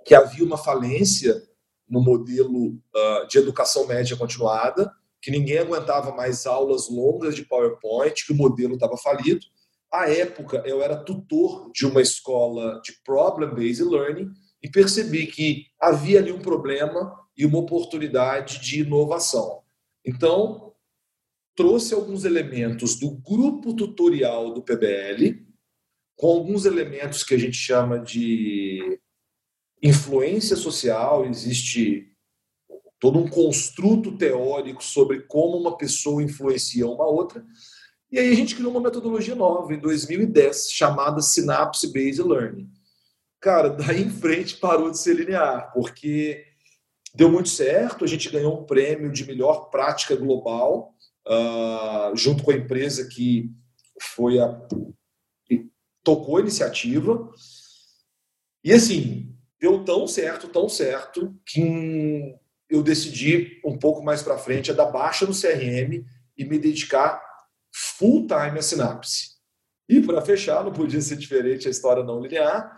que 0.05 0.15
havia 0.15 0.45
uma 0.45 0.59
falência 0.59 1.41
no 1.91 2.01
modelo 2.01 2.69
uh, 2.69 3.27
de 3.29 3.39
educação 3.39 3.87
média 3.87 4.17
continuada, 4.17 4.91
que 5.21 5.31
ninguém 5.31 5.59
aguentava 5.59 6.15
mais 6.15 6.47
aulas 6.47 6.89
longas 6.89 7.35
de 7.35 7.45
PowerPoint, 7.45 8.25
que 8.25 8.33
o 8.33 8.37
modelo 8.37 8.75
estava 8.75 8.97
falido. 8.97 9.45
À 9.93 10.09
época, 10.09 10.63
eu 10.65 10.81
era 10.81 10.97
tutor 10.97 11.71
de 11.73 11.85
uma 11.85 12.01
escola 12.01 12.81
de 12.83 12.93
Problem-Based 13.05 13.85
Learning 13.85 14.31
e 14.63 14.71
percebi 14.71 15.27
que 15.27 15.67
havia 15.81 16.21
ali 16.21 16.31
um 16.31 16.41
problema 16.41 17.13
e 17.37 17.45
uma 17.45 17.59
oportunidade 17.59 18.61
de 18.61 18.81
inovação. 18.81 19.63
Então, 20.05 20.73
trouxe 21.57 21.93
alguns 21.93 22.25
elementos 22.25 22.99
do 22.99 23.11
grupo 23.11 23.75
tutorial 23.75 24.55
do 24.55 24.63
PBL, 24.63 25.45
com 26.17 26.29
alguns 26.29 26.65
elementos 26.65 27.23
que 27.23 27.35
a 27.35 27.39
gente 27.39 27.57
chama 27.57 27.99
de 27.99 29.01
influência 29.83 30.57
social, 30.57 31.27
existe 31.27 32.11
todo 32.99 33.19
um 33.19 33.29
construto 33.29 34.17
teórico 34.17 34.85
sobre 34.85 35.21
como 35.21 35.57
uma 35.57 35.77
pessoa 35.77 36.23
influencia 36.23 36.87
uma 36.87 37.07
outra. 37.07 37.45
E 38.13 38.19
aí 38.19 38.31
a 38.31 38.35
gente 38.35 38.55
criou 38.55 38.71
uma 38.71 38.81
metodologia 38.81 39.35
nova 39.35 39.73
em 39.73 39.79
2010 39.79 40.71
chamada 40.71 41.23
Synapse 41.23 41.91
Based 41.93 42.23
Learning. 42.23 42.69
Cara, 43.41 43.71
daí 43.73 44.03
em 44.03 44.11
frente 44.11 44.59
parou 44.59 44.91
de 44.91 44.99
ser 44.99 45.15
linear, 45.15 45.73
porque 45.73 46.45
deu 47.15 47.31
muito 47.31 47.49
certo, 47.49 48.05
a 48.05 48.09
gente 48.09 48.29
ganhou 48.29 48.61
um 48.61 48.67
prêmio 48.67 49.11
de 49.11 49.25
melhor 49.25 49.71
prática 49.71 50.15
global, 50.15 50.95
uh, 51.27 52.15
junto 52.15 52.43
com 52.43 52.51
a 52.51 52.57
empresa 52.57 53.09
que 53.09 53.51
foi 54.15 54.39
a 54.39 54.61
que 55.47 55.71
tocou 56.05 56.37
a 56.37 56.41
iniciativa. 56.41 57.31
E 58.63 58.73
assim, 58.73 59.35
deu 59.61 59.85
tão 59.85 60.07
certo, 60.07 60.49
tão 60.49 60.69
certo, 60.69 61.35
que 61.45 62.35
eu 62.69 62.83
decidi 62.83 63.61
um 63.65 63.79
pouco 63.79 64.03
mais 64.03 64.23
para 64.23 64.39
frente 64.39 64.71
a 64.71 64.75
dar 64.75 64.87
baixa 64.87 65.27
no 65.27 65.33
CRM 65.33 66.05
e 66.37 66.45
me 66.45 66.59
dedicar 66.59 67.21
full 67.73 68.27
time 68.27 68.59
à 68.59 68.63
Sinapse. 68.63 69.31
E 69.89 70.01
para 70.01 70.23
fechar, 70.23 70.65
não 70.65 70.73
podia 70.73 71.01
ser 71.01 71.17
diferente 71.17 71.69
a 71.69 71.71
história 71.71 72.03
não 72.03 72.21
linear, 72.21 72.77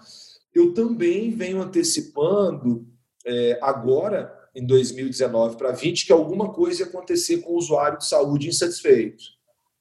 eu 0.55 0.75
também 0.75 1.31
venho 1.31 1.62
antecipando 1.62 2.87
é, 3.25 3.59
agora, 3.62 4.35
em 4.55 4.66
2019 4.66 5.57
para 5.57 5.73
20, 5.73 6.07
que 6.07 6.12
alguma 6.12 6.53
coisa 6.53 6.83
ia 6.83 6.88
acontecer 6.88 7.38
com 7.38 7.53
o 7.53 7.59
usuário 7.59 7.99
de 7.99 8.07
saúde 8.07 8.49
insatisfeito. 8.49 9.23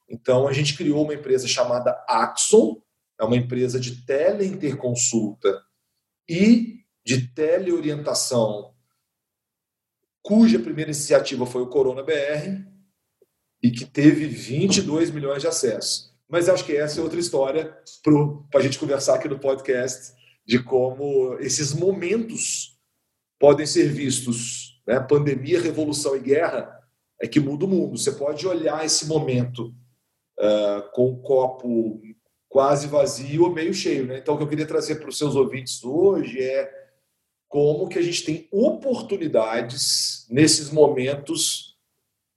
Então, 0.10 0.48
a 0.48 0.54
gente 0.54 0.76
criou 0.76 1.04
uma 1.04 1.14
empresa 1.14 1.48
chamada 1.48 1.92
Axon, 2.08 2.82
é 3.20 3.24
uma 3.24 3.38
empresa 3.38 3.80
de 3.80 4.06
teleinterconsulta 4.06 5.62
e 6.30 6.81
de 7.04 7.28
teleorientação, 7.28 8.74
cuja 10.22 10.60
primeira 10.60 10.92
iniciativa 10.92 11.46
foi 11.46 11.62
o 11.62 11.68
Corona 11.68 12.04
BR 12.04 12.64
e 13.62 13.72
que 13.72 13.86
teve 13.86 14.28
22 14.28 15.12
milhões 15.12 15.42
de 15.42 15.48
acessos. 15.48 16.12
Mas 16.28 16.48
acho 16.48 16.66
que 16.66 16.76
essa 16.76 17.00
é 17.00 17.04
outra 17.04 17.20
história 17.20 17.78
para 18.50 18.60
a 18.60 18.64
gente 18.64 18.80
conversar 18.80 19.16
aqui 19.16 19.28
no 19.28 19.40
podcast 19.40 20.14
de 20.46 20.64
como 20.64 21.36
esses 21.40 21.74
momentos 21.74 22.80
podem 23.40 23.66
ser 23.66 23.90
vistos. 23.90 24.82
Né? 24.88 25.00
Pandemia, 25.00 25.62
revolução 25.62 26.16
e 26.16 26.20
guerra 26.20 26.80
é 27.22 27.28
que 27.28 27.40
muda 27.40 27.66
o 27.66 27.68
mundo. 27.68 27.98
Você 27.98 28.14
pode 28.14 28.48
olhar 28.48 28.86
esse 28.86 29.06
momento 29.08 29.74
uh, 30.40 30.92
com 30.94 31.12
o 31.12 31.22
copo 31.22 32.02
quase 32.48 32.88
vazio 32.88 33.44
ou 33.44 33.54
meio 33.54 33.74
cheio. 33.74 34.06
Né? 34.06 34.18
Então, 34.18 34.36
o 34.36 34.38
que 34.38 34.44
eu 34.44 34.50
queria 34.50 34.66
trazer 34.66 34.96
para 34.96 35.10
os 35.10 35.18
seus 35.18 35.36
ouvintes 35.36 35.84
hoje 35.84 36.42
é 36.42 36.81
como 37.52 37.90
que 37.90 38.00
a 38.00 38.02
gente 38.02 38.24
tem 38.24 38.48
oportunidades 38.50 40.26
nesses 40.30 40.72
momentos 40.72 41.76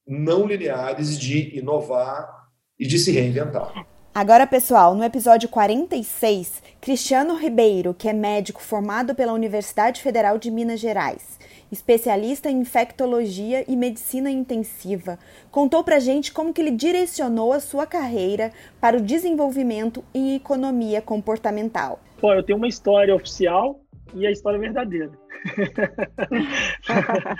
não 0.05 0.45
lineares 0.45 1.17
de 1.17 1.57
inovar 1.57 2.49
e 2.77 2.85
de 2.85 2.99
se 2.99 3.13
reinventar. 3.13 3.87
Agora, 4.13 4.45
pessoal, 4.45 4.93
no 4.93 5.05
episódio 5.05 5.49
46, 5.49 6.63
Cristiano 6.81 7.37
Ribeiro, 7.37 7.95
que 7.95 8.09
é 8.09 8.13
médico 8.13 8.61
formado 8.61 9.15
pela 9.15 9.33
Universidade 9.33 10.03
Federal 10.03 10.37
de 10.37 10.51
Minas 10.51 10.81
Gerais, 10.81 11.39
especialista 11.71 12.51
em 12.51 12.61
infectologia 12.61 13.65
e 13.69 13.77
medicina 13.77 14.31
intensiva, 14.31 15.17
contou 15.49 15.85
pra 15.85 16.01
gente 16.01 16.33
como 16.33 16.53
que 16.53 16.61
ele 16.61 16.73
direcionou 16.73 17.53
a 17.53 17.61
sua 17.61 17.87
carreira 17.87 18.53
para 18.81 18.97
o 18.97 19.01
desenvolvimento 19.01 20.05
em 20.13 20.35
economia 20.35 21.01
comportamental. 21.01 22.01
Pô, 22.21 22.33
eu 22.33 22.43
tenho 22.43 22.59
uma 22.59 22.69
história 22.69 23.15
oficial 23.15 23.84
e 24.15 24.27
a 24.27 24.31
história 24.31 24.59
verdadeira. 24.59 25.13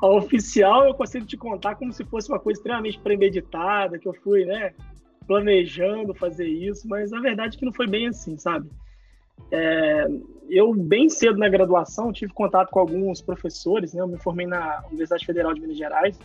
a 0.00 0.06
oficial 0.08 0.84
eu 0.84 0.94
consigo 0.94 1.24
te 1.24 1.36
contar 1.36 1.76
como 1.76 1.92
se 1.92 2.04
fosse 2.04 2.28
uma 2.28 2.38
coisa 2.38 2.58
extremamente 2.58 2.98
premeditada, 2.98 3.98
que 3.98 4.08
eu 4.08 4.14
fui, 4.14 4.44
né, 4.44 4.74
planejando 5.26 6.14
fazer 6.14 6.46
isso, 6.46 6.86
mas 6.88 7.12
a 7.12 7.20
verdade 7.20 7.56
é 7.56 7.58
que 7.58 7.64
não 7.64 7.72
foi 7.72 7.86
bem 7.86 8.08
assim, 8.08 8.36
sabe? 8.36 8.68
É, 9.50 10.06
eu, 10.48 10.72
bem 10.74 11.08
cedo 11.08 11.38
na 11.38 11.48
graduação, 11.48 12.12
tive 12.12 12.32
contato 12.32 12.70
com 12.70 12.78
alguns 12.78 13.20
professores, 13.20 13.92
né? 13.92 14.00
Eu 14.00 14.08
me 14.08 14.18
formei 14.18 14.46
na 14.46 14.82
Universidade 14.86 15.26
Federal 15.26 15.52
de 15.52 15.60
Minas 15.60 15.76
Gerais, 15.76 16.18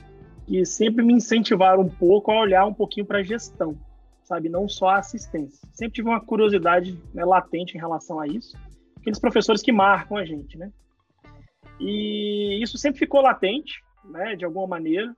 que 0.45 0.65
sempre 0.65 1.03
me 1.03 1.13
incentivaram 1.13 1.81
um 1.81 1.89
pouco 1.89 2.31
a 2.31 2.39
olhar 2.39 2.65
um 2.65 2.73
pouquinho 2.73 3.05
para 3.05 3.19
a 3.19 3.23
gestão, 3.23 3.75
sabe? 4.23 4.49
Não 4.49 4.67
só 4.69 4.89
a 4.89 4.99
assistência. 4.99 5.67
Sempre 5.73 5.95
tive 5.95 6.09
uma 6.09 6.21
curiosidade 6.21 6.97
né, 7.13 7.25
latente 7.25 7.75
em 7.75 7.79
relação 7.79 8.19
a 8.19 8.27
isso 8.27 8.57
aqueles 9.01 9.19
professores 9.19 9.61
que 9.61 9.71
marcam 9.71 10.17
a 10.17 10.23
gente, 10.23 10.57
né? 10.57 10.71
E 11.79 12.61
isso 12.61 12.77
sempre 12.77 12.99
ficou 12.99 13.21
latente, 13.21 13.81
né, 14.05 14.35
de 14.35 14.45
alguma 14.45 14.67
maneira. 14.67 15.15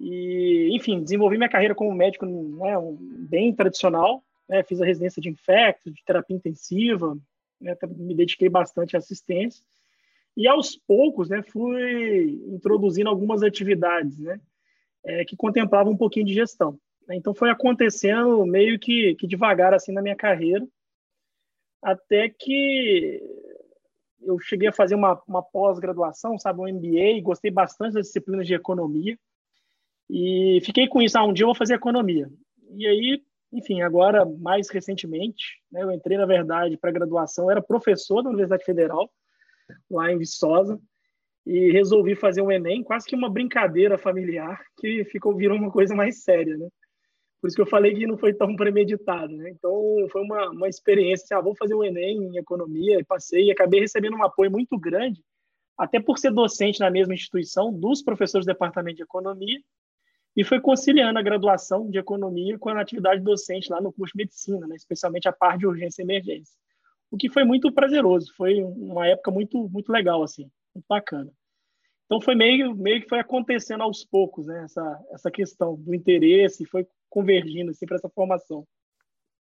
E, 0.00 0.68
enfim, 0.72 1.02
desenvolvi 1.02 1.36
minha 1.36 1.48
carreira 1.48 1.74
como 1.74 1.94
médico 1.94 2.26
né, 2.26 2.76
um, 2.76 2.96
bem 3.00 3.54
tradicional. 3.54 4.22
Né, 4.48 4.62
fiz 4.64 4.80
a 4.80 4.84
residência 4.84 5.22
de 5.22 5.28
infecto, 5.28 5.90
de 5.90 6.02
terapia 6.04 6.36
intensiva, 6.36 7.16
né, 7.60 7.76
me 7.96 8.14
dediquei 8.14 8.48
bastante 8.48 8.96
à 8.96 8.98
assistência. 8.98 9.62
E 10.36 10.48
aos 10.48 10.74
poucos, 10.74 11.28
né, 11.28 11.42
fui 11.42 12.40
introduzindo 12.48 13.10
algumas 13.10 13.42
atividades, 13.42 14.18
né, 14.18 14.40
é, 15.04 15.24
que 15.24 15.36
contemplavam 15.36 15.92
um 15.92 15.96
pouquinho 15.96 16.26
de 16.26 16.34
gestão. 16.34 16.78
Então 17.10 17.34
foi 17.34 17.50
acontecendo 17.50 18.44
meio 18.44 18.78
que, 18.78 19.14
que 19.14 19.26
devagar 19.26 19.72
assim 19.72 19.92
na 19.92 20.02
minha 20.02 20.16
carreira 20.16 20.66
até 21.82 22.28
que 22.28 23.20
eu 24.22 24.38
cheguei 24.38 24.68
a 24.68 24.72
fazer 24.72 24.94
uma, 24.94 25.20
uma 25.26 25.42
pós-graduação, 25.42 26.38
sabe, 26.38 26.60
um 26.60 26.68
MBA, 26.68 27.22
gostei 27.22 27.50
bastante 27.50 27.94
das 27.94 28.06
disciplinas 28.06 28.46
de 28.46 28.54
economia 28.54 29.16
e 30.10 30.60
fiquei 30.64 30.88
com 30.88 31.02
isso, 31.02 31.18
ah, 31.18 31.24
um 31.24 31.32
dia 31.32 31.44
eu 31.44 31.48
vou 31.48 31.54
fazer 31.54 31.74
economia. 31.74 32.30
E 32.70 32.86
aí, 32.86 33.22
enfim, 33.52 33.82
agora, 33.82 34.24
mais 34.24 34.68
recentemente, 34.70 35.60
né, 35.70 35.82
eu 35.82 35.92
entrei, 35.92 36.16
na 36.16 36.26
verdade, 36.26 36.76
para 36.76 36.90
graduação, 36.90 37.50
era 37.50 37.62
professor 37.62 38.22
da 38.22 38.30
Universidade 38.30 38.64
Federal, 38.64 39.10
lá 39.90 40.10
em 40.10 40.18
Viçosa, 40.18 40.80
e 41.46 41.70
resolvi 41.70 42.14
fazer 42.14 42.42
um 42.42 42.50
Enem, 42.50 42.82
quase 42.82 43.06
que 43.06 43.16
uma 43.16 43.30
brincadeira 43.30 43.96
familiar, 43.96 44.62
que 44.78 45.04
ficou 45.04 45.34
virou 45.34 45.56
uma 45.56 45.70
coisa 45.70 45.94
mais 45.94 46.22
séria, 46.22 46.56
né? 46.56 46.68
Por 47.40 47.46
isso 47.46 47.54
que 47.54 47.62
eu 47.62 47.66
falei 47.66 47.94
que 47.94 48.06
não 48.06 48.18
foi 48.18 48.34
tão 48.34 48.56
premeditado, 48.56 49.32
né? 49.36 49.50
Então, 49.50 49.72
foi 50.10 50.22
uma, 50.22 50.50
uma 50.50 50.68
experiência, 50.68 51.24
assim, 51.24 51.34
ah, 51.34 51.40
vou 51.40 51.54
fazer 51.54 51.74
o 51.74 51.84
Enem 51.84 52.24
em 52.24 52.36
economia, 52.36 53.04
passei 53.06 53.46
e 53.46 53.52
acabei 53.52 53.80
recebendo 53.80 54.16
um 54.16 54.24
apoio 54.24 54.50
muito 54.50 54.76
grande, 54.78 55.22
até 55.76 56.00
por 56.00 56.18
ser 56.18 56.32
docente 56.32 56.80
na 56.80 56.90
mesma 56.90 57.14
instituição, 57.14 57.72
dos 57.72 58.02
professores 58.02 58.44
do 58.44 58.52
departamento 58.52 58.96
de 58.96 59.04
economia, 59.04 59.60
e 60.36 60.44
foi 60.44 60.60
conciliando 60.60 61.18
a 61.18 61.22
graduação 61.22 61.88
de 61.88 61.98
economia 61.98 62.58
com 62.58 62.68
a 62.70 62.80
atividade 62.80 63.22
docente 63.22 63.70
lá 63.70 63.80
no 63.80 63.92
curso 63.92 64.12
de 64.12 64.24
medicina, 64.24 64.66
né? 64.66 64.74
especialmente 64.74 65.28
a 65.28 65.32
parte 65.32 65.60
de 65.60 65.66
urgência 65.66 66.02
e 66.02 66.04
emergência. 66.04 66.54
O 67.10 67.16
que 67.16 67.30
foi 67.30 67.44
muito 67.44 67.72
prazeroso, 67.72 68.32
foi 68.36 68.62
uma 68.62 69.06
época 69.06 69.30
muito, 69.30 69.68
muito 69.68 69.90
legal, 69.90 70.22
assim, 70.22 70.50
muito 70.74 70.86
bacana. 70.88 71.32
Então 72.06 72.20
foi 72.20 72.34
meio, 72.34 72.74
meio 72.74 73.02
que 73.02 73.08
foi 73.08 73.18
acontecendo 73.18 73.82
aos 73.82 74.04
poucos, 74.04 74.46
né? 74.46 74.64
Essa, 74.64 75.04
essa 75.10 75.30
questão 75.30 75.76
do 75.76 75.94
interesse 75.94 76.64
foi 76.64 76.86
convergindo 77.08 77.70
assim, 77.70 77.86
para 77.86 77.96
essa 77.96 78.08
formação. 78.08 78.64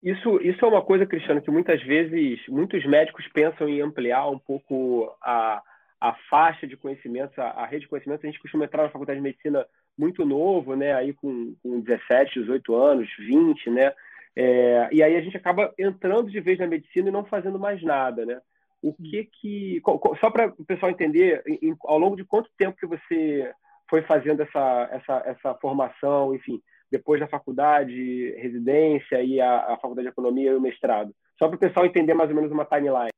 Isso, 0.02 0.42
isso 0.42 0.66
é 0.66 0.68
uma 0.68 0.82
coisa, 0.82 1.06
Cristiano, 1.06 1.42
que 1.42 1.52
muitas 1.52 1.82
vezes 1.84 2.40
muitos 2.48 2.84
médicos 2.86 3.28
pensam 3.28 3.70
em 3.70 3.82
ampliar 3.82 4.28
um 4.30 4.40
pouco 4.40 5.16
a, 5.22 5.62
a 6.00 6.14
faixa 6.30 6.66
de 6.66 6.76
conhecimentos, 6.76 7.38
a, 7.38 7.52
a 7.52 7.66
rede 7.66 7.82
de 7.82 7.88
conhecimentos. 7.88 8.26
A 8.26 8.28
gente 8.28 8.42
costuma 8.42 8.66
entrar 8.66 8.84
na 8.84 8.90
faculdade 8.90 9.20
de 9.20 9.24
medicina 9.24 9.66
muito 9.96 10.26
novo, 10.26 10.76
né? 10.76 10.94
Aí 10.94 11.14
com, 11.14 11.56
com 11.62 11.82
17, 11.82 12.40
18 12.40 12.76
anos, 12.76 13.10
20, 13.20 13.70
né? 13.70 13.94
É, 14.36 14.90
e 14.92 15.04
aí 15.04 15.16
a 15.16 15.22
gente 15.22 15.38
acaba 15.38 15.72
entrando 15.78 16.32
de 16.32 16.40
vez 16.40 16.58
na 16.58 16.66
medicina 16.66 17.10
e 17.10 17.12
não 17.12 17.26
fazendo 17.26 17.60
mais 17.60 17.84
nada, 17.84 18.26
né? 18.26 18.42
o 18.82 18.94
que 18.94 19.26
que 19.40 19.82
só 20.20 20.32
para 20.32 20.48
o 20.58 20.66
pessoal 20.66 20.92
entender 20.92 21.44
em, 21.46 21.76
ao 21.84 22.00
longo 22.00 22.16
de 22.16 22.26
quanto 22.26 22.50
tempo 22.58 22.78
que 22.78 22.88
você 22.88 23.54
foi 23.90 24.02
fazendo 24.02 24.42
essa 24.42 24.90
essa 24.92 25.24
essa 25.26 25.54
formação 25.56 26.34
enfim 26.34 26.62
depois 26.92 27.20
da 27.20 27.28
faculdade 27.28 28.32
residência 28.38 29.22
e 29.24 29.40
a, 29.40 29.74
a 29.74 29.78
faculdade 29.78 30.08
de 30.08 30.12
economia 30.12 30.52
e 30.52 30.56
o 30.56 30.62
mestrado 30.62 31.14
só 31.38 31.48
para 31.48 31.56
o 31.56 31.60
pessoal 31.60 31.86
entender 31.86 32.14
mais 32.14 32.30
ou 32.30 32.36
menos 32.36 32.52
uma 32.52 32.66
timeline 32.66 33.12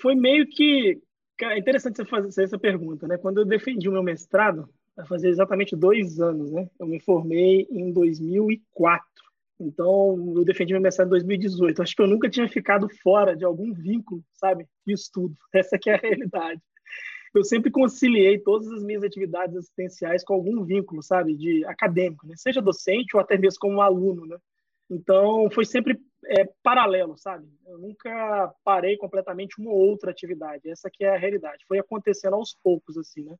foi 0.00 0.14
meio 0.14 0.46
que 0.46 1.00
é 1.42 1.58
interessante 1.58 1.96
você 1.96 2.04
fazer 2.04 2.44
essa 2.44 2.58
pergunta 2.58 3.06
né 3.06 3.18
quando 3.18 3.38
eu 3.38 3.44
defendi 3.44 3.88
o 3.88 3.92
meu 3.92 4.02
mestrado 4.02 4.68
vai 4.96 5.06
fazer 5.06 5.28
exatamente 5.28 5.76
dois 5.76 6.20
anos 6.20 6.50
né 6.52 6.68
eu 6.78 6.86
me 6.86 7.00
formei 7.00 7.66
em 7.70 7.92
2004 7.92 9.10
então, 9.60 10.32
eu 10.36 10.42
defendi 10.42 10.72
meu 10.72 10.80
mestrado 10.80 11.08
em 11.08 11.10
2018. 11.10 11.82
Acho 11.82 11.94
que 11.94 12.00
eu 12.00 12.06
nunca 12.06 12.30
tinha 12.30 12.48
ficado 12.48 12.88
fora 13.02 13.36
de 13.36 13.44
algum 13.44 13.74
vínculo, 13.74 14.24
sabe, 14.32 14.66
de 14.86 14.94
estudo. 14.94 15.36
Essa 15.52 15.78
que 15.78 15.90
é 15.90 15.94
a 15.96 15.98
realidade. 15.98 16.60
Eu 17.34 17.44
sempre 17.44 17.70
conciliei 17.70 18.38
todas 18.38 18.68
as 18.68 18.82
minhas 18.82 19.04
atividades 19.04 19.56
assistenciais 19.56 20.24
com 20.24 20.34
algum 20.34 20.64
vínculo, 20.64 21.02
sabe, 21.02 21.34
de 21.36 21.64
acadêmico, 21.64 22.26
né? 22.26 22.34
seja 22.36 22.60
docente 22.60 23.16
ou 23.16 23.20
até 23.20 23.38
mesmo 23.38 23.60
como 23.60 23.80
aluno, 23.80 24.26
né? 24.26 24.36
Então, 24.90 25.48
foi 25.52 25.64
sempre 25.64 26.00
é, 26.26 26.44
paralelo, 26.64 27.16
sabe? 27.16 27.46
Eu 27.64 27.78
nunca 27.78 28.52
parei 28.64 28.96
completamente 28.96 29.60
uma 29.60 29.70
outra 29.70 30.10
atividade. 30.10 30.68
Essa 30.68 30.90
que 30.90 31.04
é 31.04 31.14
a 31.14 31.18
realidade. 31.18 31.64
Foi 31.68 31.78
acontecendo 31.78 32.34
aos 32.34 32.56
poucos, 32.60 32.98
assim, 32.98 33.22
né? 33.22 33.36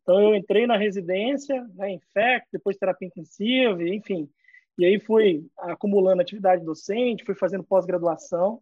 Então, 0.00 0.18
eu 0.20 0.34
entrei 0.34 0.66
na 0.66 0.78
residência, 0.78 1.62
né, 1.74 1.90
em 1.90 2.00
FEC, 2.12 2.46
depois 2.50 2.78
terapia 2.78 3.08
intensiva, 3.08 3.82
enfim, 3.82 4.30
e 4.76 4.84
aí 4.84 4.98
fui 4.98 5.46
acumulando 5.56 6.20
atividade 6.20 6.64
docente, 6.64 7.24
fui 7.24 7.34
fazendo 7.34 7.64
pós-graduação. 7.64 8.60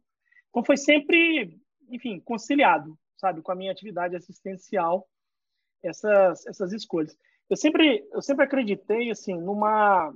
Então 0.51 0.63
foi 0.65 0.77
sempre, 0.77 1.59
enfim, 1.89 2.21
conciliado, 2.21 2.97
sabe, 3.23 3.41
com 3.41 3.53
a 3.53 3.55
minha 3.55 3.71
atividade 3.71 4.17
assistencial 4.17 5.09
essas 5.81 6.45
essas 6.45 6.73
escolhas. 6.73 7.17
Eu 7.49 7.57
sempre 7.57 8.05
eu 8.13 8.21
sempre 8.21 8.45
acreditei 8.45 9.11
assim 9.11 9.41
numa 9.41 10.13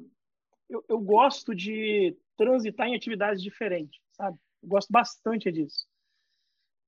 eu, 0.69 0.85
eu 0.88 0.99
gosto 0.99 1.55
de 1.55 2.16
transitar 2.37 2.88
em 2.88 2.97
atividades 2.97 3.40
diferentes, 3.40 4.01
sabe? 4.11 4.37
Eu 4.61 4.69
gosto 4.69 4.90
bastante 4.90 5.53
disso. 5.53 5.87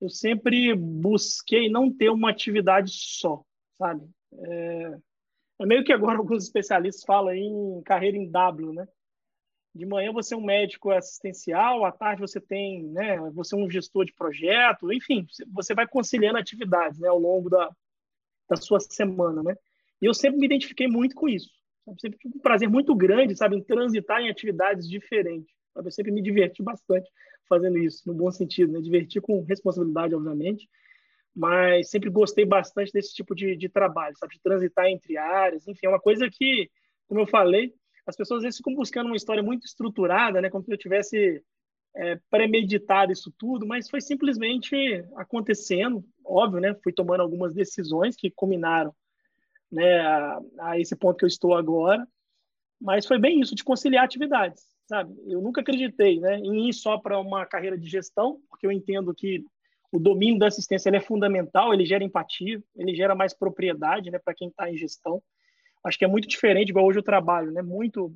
Eu 0.01 0.09
sempre 0.09 0.75
busquei 0.75 1.69
não 1.69 1.91
ter 1.91 2.09
uma 2.09 2.29
atividade 2.29 2.91
só, 2.91 3.43
sabe? 3.77 4.05
É, 4.33 4.97
é 5.59 5.65
meio 5.65 5.83
que 5.85 5.93
agora 5.93 6.17
alguns 6.19 6.43
especialistas 6.43 7.05
falam 7.05 7.33
em 7.33 7.81
carreira 7.83 8.17
em 8.17 8.29
W, 8.29 8.73
né? 8.73 8.87
De 9.73 9.85
manhã 9.85 10.11
você 10.11 10.33
é 10.33 10.37
um 10.37 10.43
médico 10.43 10.91
assistencial, 10.91 11.85
à 11.85 11.91
tarde 11.91 12.21
você 12.21 12.39
tem, 12.39 12.83
né, 12.83 13.17
você 13.31 13.55
é 13.55 13.57
um 13.57 13.69
gestor 13.69 14.05
de 14.05 14.13
projeto, 14.13 14.91
enfim, 14.91 15.25
você 15.53 15.73
vai 15.73 15.87
conciliando 15.87 16.37
atividades, 16.37 16.99
né, 16.99 17.07
ao 17.07 17.19
longo 17.19 17.49
da, 17.49 17.69
da 18.49 18.55
sua 18.55 18.79
semana, 18.79 19.43
né? 19.43 19.55
E 20.01 20.05
eu 20.05 20.13
sempre 20.13 20.39
me 20.39 20.45
identifiquei 20.45 20.87
muito 20.87 21.15
com 21.15 21.27
isso. 21.27 21.49
Sabe? 21.85 22.01
Sempre 22.01 22.19
tive 22.19 22.37
um 22.37 22.41
prazer 22.41 22.69
muito 22.69 22.95
grande, 22.95 23.35
sabe, 23.35 23.55
em 23.55 23.63
transitar 23.63 24.21
em 24.21 24.29
atividades 24.29 24.89
diferentes. 24.89 25.53
Sabe? 25.73 25.87
Eu 25.87 25.91
sempre 25.91 26.11
me 26.11 26.21
diverti 26.21 26.63
bastante 26.63 27.09
fazendo 27.47 27.77
isso, 27.77 28.03
no 28.05 28.13
bom 28.13 28.31
sentido, 28.31 28.71
né? 28.71 28.79
Divertir 28.79 29.21
com 29.21 29.41
responsabilidade, 29.41 30.13
obviamente, 30.13 30.69
mas 31.35 31.89
sempre 31.89 32.09
gostei 32.09 32.45
bastante 32.45 32.91
desse 32.91 33.13
tipo 33.13 33.33
de, 33.33 33.55
de 33.55 33.67
trabalho, 33.67 34.15
sabe, 34.17 34.35
de 34.35 34.41
transitar 34.41 34.85
entre 34.85 35.17
áreas, 35.17 35.67
enfim, 35.67 35.87
é 35.87 35.89
uma 35.89 35.99
coisa 35.99 36.29
que, 36.29 36.69
como 37.07 37.21
eu 37.21 37.27
falei, 37.27 37.73
as 38.09 38.15
pessoas 38.15 38.39
às 38.39 38.43
vezes 38.43 38.57
ficam 38.57 38.73
buscando 38.73 39.07
uma 39.07 39.15
história 39.15 39.43
muito 39.43 39.65
estruturada, 39.65 40.41
né, 40.41 40.49
como 40.49 40.63
se 40.63 40.71
eu 40.71 40.77
tivesse 40.77 41.43
é, 41.95 42.19
premeditado 42.29 43.11
isso 43.11 43.31
tudo, 43.37 43.65
mas 43.65 43.89
foi 43.89 44.01
simplesmente 44.01 44.75
acontecendo, 45.15 46.03
óbvio, 46.23 46.61
né? 46.61 46.75
Fui 46.83 46.93
tomando 46.93 47.21
algumas 47.21 47.53
decisões 47.53 48.15
que 48.15 48.29
culminaram, 48.29 48.93
né, 49.71 49.99
a, 49.99 50.39
a 50.59 50.79
esse 50.79 50.95
ponto 50.95 51.17
que 51.17 51.25
eu 51.25 51.27
estou 51.27 51.55
agora, 51.55 52.07
mas 52.81 53.05
foi 53.05 53.19
bem 53.19 53.39
isso 53.41 53.55
de 53.55 53.63
conciliar 53.63 54.05
atividades, 54.05 54.63
sabe? 54.87 55.13
Eu 55.27 55.41
nunca 55.41 55.61
acreditei, 55.61 56.19
né, 56.19 56.37
em 56.37 56.69
ir 56.69 56.73
só 56.73 56.97
para 56.97 57.19
uma 57.19 57.45
carreira 57.45 57.77
de 57.77 57.87
gestão, 57.87 58.39
porque 58.49 58.65
eu 58.65 58.71
entendo 58.71 59.13
que 59.13 59.43
o 59.91 59.99
domínio 59.99 60.39
da 60.39 60.47
assistência 60.47 60.89
é 60.89 60.99
fundamental, 60.99 61.73
ele 61.73 61.85
gera 61.85 62.03
empatia, 62.03 62.61
ele 62.75 62.95
gera 62.95 63.15
mais 63.15 63.33
propriedade, 63.33 64.11
né, 64.11 64.19
para 64.19 64.35
quem 64.35 64.49
está 64.49 64.71
em 64.71 64.77
gestão 64.77 65.21
acho 65.83 65.97
que 65.97 66.05
é 66.05 66.07
muito 66.07 66.27
diferente, 66.27 66.69
igual 66.69 66.85
hoje 66.85 66.99
eu 66.99 67.03
trabalho, 67.03 67.51
né? 67.51 67.61
Muito 67.61 68.15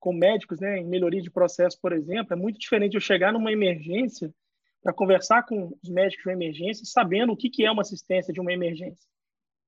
com 0.00 0.12
médicos, 0.12 0.60
né? 0.60 0.78
Em 0.78 0.86
melhoria 0.86 1.22
de 1.22 1.30
processo, 1.30 1.78
por 1.80 1.92
exemplo, 1.92 2.32
é 2.32 2.36
muito 2.36 2.58
diferente 2.58 2.94
eu 2.94 3.00
chegar 3.00 3.32
numa 3.32 3.52
emergência 3.52 4.34
para 4.82 4.92
conversar 4.92 5.44
com 5.44 5.76
os 5.82 5.88
médicos 5.88 6.24
de 6.24 6.28
uma 6.28 6.34
emergência, 6.34 6.84
sabendo 6.84 7.32
o 7.32 7.36
que, 7.36 7.48
que 7.48 7.64
é 7.64 7.70
uma 7.70 7.82
assistência 7.82 8.32
de 8.32 8.40
uma 8.40 8.52
emergência, 8.52 9.08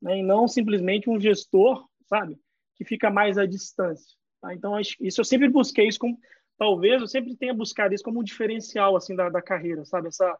né? 0.02 0.18
E 0.18 0.22
não 0.22 0.48
simplesmente 0.48 1.08
um 1.08 1.20
gestor, 1.20 1.86
sabe? 2.08 2.38
Que 2.74 2.84
fica 2.84 3.10
mais 3.10 3.38
à 3.38 3.46
distância. 3.46 4.16
Tá? 4.40 4.52
Então, 4.52 4.78
isso 4.78 5.20
eu 5.20 5.24
sempre 5.24 5.48
busquei 5.48 5.86
isso 5.86 5.98
como, 5.98 6.18
talvez 6.58 7.00
eu 7.00 7.06
sempre 7.06 7.36
tenha 7.36 7.54
buscado 7.54 7.94
isso 7.94 8.04
como 8.04 8.20
um 8.20 8.24
diferencial, 8.24 8.96
assim, 8.96 9.14
da, 9.14 9.28
da 9.28 9.40
carreira, 9.40 9.84
sabe? 9.84 10.08
Essa, 10.08 10.36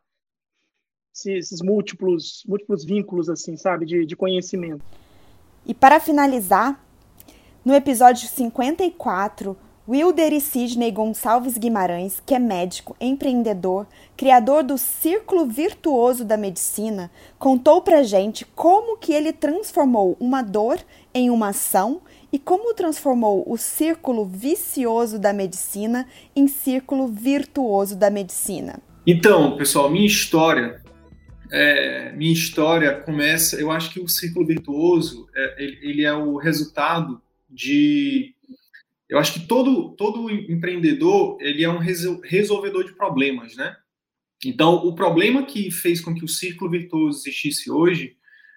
esses 1.27 1.63
múltiplos, 1.63 2.43
múltiplos 2.47 2.85
vínculos, 2.85 3.31
assim, 3.31 3.57
sabe? 3.57 3.87
de, 3.87 4.05
de 4.05 4.17
conhecimento. 4.17 4.85
E 5.67 5.73
para 5.73 5.99
finalizar, 5.99 6.79
no 7.65 7.75
episódio 7.75 8.29
54, 8.29 9.57
Wilder 9.89 10.33
e 10.33 10.41
Sidney 10.41 10.91
Gonçalves 10.91 11.57
Guimarães, 11.57 12.23
que 12.25 12.35
é 12.35 12.39
médico, 12.39 12.95
empreendedor, 13.01 13.87
criador 14.15 14.63
do 14.63 14.77
Círculo 14.77 15.47
Virtuoso 15.47 16.25
da 16.25 16.37
Medicina, 16.37 17.11
contou 17.39 17.81
pra 17.81 18.03
gente 18.03 18.45
como 18.55 18.99
que 18.99 19.13
ele 19.13 19.33
transformou 19.33 20.17
uma 20.21 20.43
dor 20.43 20.79
em 21.15 21.31
uma 21.31 21.49
ação 21.49 22.03
e 22.31 22.39
como 22.39 22.75
transformou 22.75 23.43
o 23.47 23.57
círculo 23.57 24.27
vicioso 24.27 25.19
da 25.19 25.33
medicina 25.33 26.07
em 26.37 26.47
círculo 26.47 27.07
virtuoso 27.07 27.97
da 27.97 28.11
medicina. 28.11 28.81
Então, 29.07 29.57
pessoal, 29.57 29.91
minha 29.91 30.07
história 30.07 30.83
é, 31.55 32.11
minha 32.11 32.33
história 32.33 33.01
começa. 33.01 33.61
Eu 33.61 33.71
acho 33.71 33.93
que 33.93 34.01
o 34.01 34.09
círculo 34.09 34.45
virtuoso 34.45 35.29
é, 35.33 35.63
ele, 35.63 35.79
ele, 35.83 36.05
é 36.05 36.13
o 36.13 36.37
resultado 36.37 37.23
de. 37.49 38.35
Eu 39.09 39.19
acho 39.19 39.35
que 39.35 39.47
todo 39.47 39.95
todo 39.95 40.29
empreendedor 40.29 41.39
ele 41.41 41.63
é 41.63 41.71
um 41.71 41.79
resolvedor 41.79 42.85
de 42.85 42.97
problemas, 42.97 43.55
né? 43.55 43.77
Então, 44.45 44.75
o 44.75 44.97
problema 44.97 45.47
que 45.47 45.71
fez 45.71 46.01
com 46.01 46.13
que 46.13 46.25
o 46.25 46.29
círculo 46.29 46.73
virtuoso 46.73 47.21
existisse 47.21 47.71
hoje, 47.71 48.17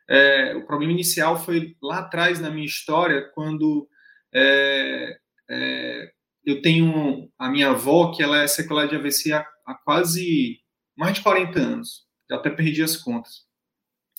é, 0.09 0.55
o 0.55 0.65
problema 0.65 0.91
inicial 0.91 1.39
foi 1.39 1.75
lá 1.79 1.99
atrás 1.99 2.39
na 2.39 2.49
minha 2.49 2.65
história, 2.65 3.29
quando 3.35 3.87
é, 4.33 5.17
é, 5.47 6.11
eu 6.43 6.63
tenho 6.63 7.29
a 7.37 7.47
minha 7.47 7.69
avó, 7.69 8.11
que 8.11 8.23
ela 8.23 8.41
é 8.41 8.47
sequelada 8.47 8.87
de 8.87 8.95
AVC 8.95 9.33
há, 9.33 9.45
há 9.67 9.75
quase 9.75 10.59
mais 10.97 11.13
de 11.13 11.21
40 11.21 11.59
anos 11.59 12.06
eu 12.29 12.37
até 12.37 12.49
perdi 12.49 12.81
as 12.83 12.97
contas. 12.97 13.45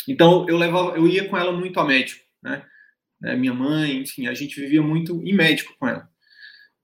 Então 0.06 0.48
eu 0.48 0.56
levava, 0.56 0.96
eu 0.96 1.06
ia 1.06 1.28
com 1.28 1.36
ela 1.36 1.52
muito 1.52 1.78
a 1.78 1.84
médico, 1.84 2.24
né? 2.42 2.64
né? 3.20 3.36
Minha 3.36 3.54
mãe, 3.54 3.98
enfim, 3.98 4.26
a 4.26 4.34
gente 4.34 4.60
vivia 4.60 4.82
muito 4.82 5.22
em 5.22 5.34
médico 5.34 5.74
com 5.78 5.88
ela. 5.88 6.08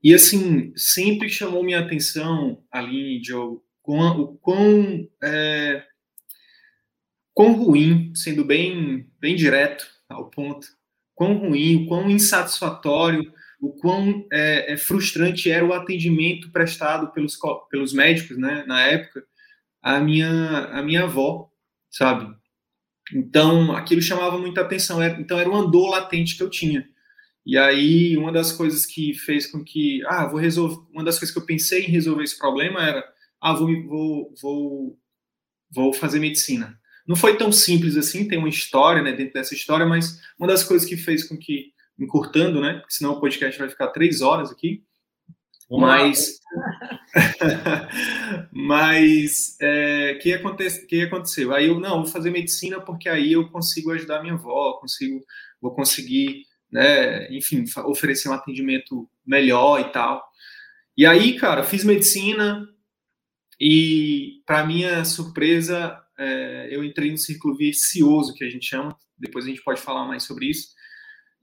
E 0.03 0.13
assim, 0.13 0.73
sempre 0.77 1.31
chamou 1.31 1.63
minha 1.63 1.81
atenção, 1.81 2.63
Aline, 2.71 3.21
Diogo, 3.21 3.65
o 3.87 4.37
quão, 4.39 5.09
é, 5.23 5.83
quão 7.33 7.53
ruim, 7.53 8.13
sendo 8.15 8.45
bem, 8.45 9.11
bem 9.19 9.35
direto 9.35 9.87
ao 10.09 10.29
ponto, 10.29 10.67
quão 11.15 11.39
ruim, 11.39 11.85
o 11.85 11.87
quão 11.87 12.11
insatisfatório 12.11 13.33
o 13.65 13.73
quão 13.73 14.27
é, 14.31 14.75
é 14.75 14.77
frustrante 14.77 15.51
era 15.51 15.65
o 15.65 15.73
atendimento 15.73 16.51
prestado 16.51 17.11
pelos, 17.13 17.39
pelos 17.71 17.93
médicos, 17.95 18.37
né, 18.37 18.65
na 18.67 18.83
época, 18.83 19.25
a 19.85 20.01
minha, 20.01 20.65
a 20.73 20.83
minha 20.83 21.03
avó, 21.05 21.51
sabe? 21.91 22.35
Então, 23.13 23.77
aquilo 23.77 24.01
chamava 24.01 24.39
muita 24.39 24.63
atenção. 24.63 25.05
Então, 25.05 25.39
era 25.39 25.49
uma 25.49 25.71
dor 25.71 25.91
latente 25.91 26.39
que 26.39 26.43
eu 26.43 26.49
tinha. 26.49 26.89
E 27.45 27.59
aí, 27.59 28.17
uma 28.17 28.33
das 28.33 28.51
coisas 28.51 28.87
que 28.87 29.13
fez 29.13 29.47
com 29.47 29.63
que, 29.63 30.03
ah, 30.07 30.27
vou 30.27 30.41
resolver, 30.41 30.83
uma 30.91 31.05
das 31.05 31.19
coisas 31.19 31.35
que 31.35 31.39
eu 31.39 31.45
pensei 31.45 31.85
em 31.85 31.91
resolver 31.91 32.25
esse 32.25 32.39
problema 32.39 32.83
era, 32.83 33.05
ah, 33.39 33.53
vou, 33.53 33.69
vou, 33.87 34.35
vou, 34.41 34.99
vou 35.71 35.93
fazer 35.93 36.19
medicina. 36.19 36.81
Não 37.07 37.15
foi 37.15 37.37
tão 37.37 37.53
simples 37.53 37.95
assim, 37.99 38.27
tem 38.27 38.39
uma 38.39 38.49
história, 38.49 39.03
né, 39.03 39.13
dentro 39.13 39.35
dessa 39.35 39.53
história, 39.53 39.85
mas 39.85 40.19
uma 40.39 40.49
das 40.49 40.65
coisas 40.65 40.89
que 40.89 40.97
fez 40.97 41.25
com 41.25 41.37
que, 41.37 41.75
encurtando, 41.99 42.63
né, 42.63 42.79
porque 42.79 42.95
senão 42.95 43.13
o 43.13 43.21
podcast 43.21 43.59
vai 43.59 43.69
ficar 43.69 43.89
três 43.89 44.23
horas 44.23 44.51
aqui, 44.51 44.83
mas, 45.71 46.39
mas 48.53 49.57
é, 49.61 50.15
que, 50.15 50.33
aconte, 50.33 50.87
que 50.87 51.03
aconteceu? 51.03 51.55
Aí 51.55 51.67
eu 51.67 51.81
não 51.81 52.03
vou 52.03 52.07
fazer 52.07 52.31
medicina 52.31 52.81
porque 52.81 53.09
aí 53.09 53.33
eu 53.33 53.49
consigo 53.49 53.91
ajudar 53.91 54.23
minha 54.23 54.35
avó, 54.35 54.75
consigo, 54.75 55.25
vou 55.61 55.75
conseguir 55.75 56.45
né, 56.75 57.33
enfim, 57.33 57.65
oferecer 57.85 58.29
um 58.29 58.33
atendimento 58.33 59.09
melhor 59.25 59.81
e 59.81 59.93
tal. 59.93 60.29
E 60.97 61.07
aí, 61.07 61.39
cara, 61.39 61.63
fiz 61.63 61.85
medicina 61.85 62.69
e, 63.61 64.43
para 64.45 64.67
minha 64.67 65.05
surpresa, 65.05 65.97
é, 66.19 66.69
eu 66.73 66.83
entrei 66.83 67.13
no 67.13 67.17
círculo 67.17 67.57
vicioso, 67.57 68.35
que 68.35 68.43
a 68.43 68.51
gente 68.51 68.67
chama, 68.67 68.97
depois 69.17 69.45
a 69.45 69.49
gente 69.49 69.63
pode 69.63 69.81
falar 69.81 70.05
mais 70.05 70.25
sobre 70.25 70.47
isso, 70.47 70.71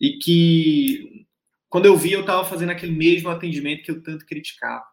e 0.02 0.18
que, 0.20 1.26
quando 1.72 1.86
eu 1.86 1.96
vi, 1.96 2.12
eu 2.12 2.20
estava 2.20 2.44
fazendo 2.44 2.70
aquele 2.70 2.92
mesmo 2.92 3.30
atendimento 3.30 3.84
que 3.84 3.92
eu 3.92 4.04
tanto 4.04 4.26
criticava. 4.26 4.84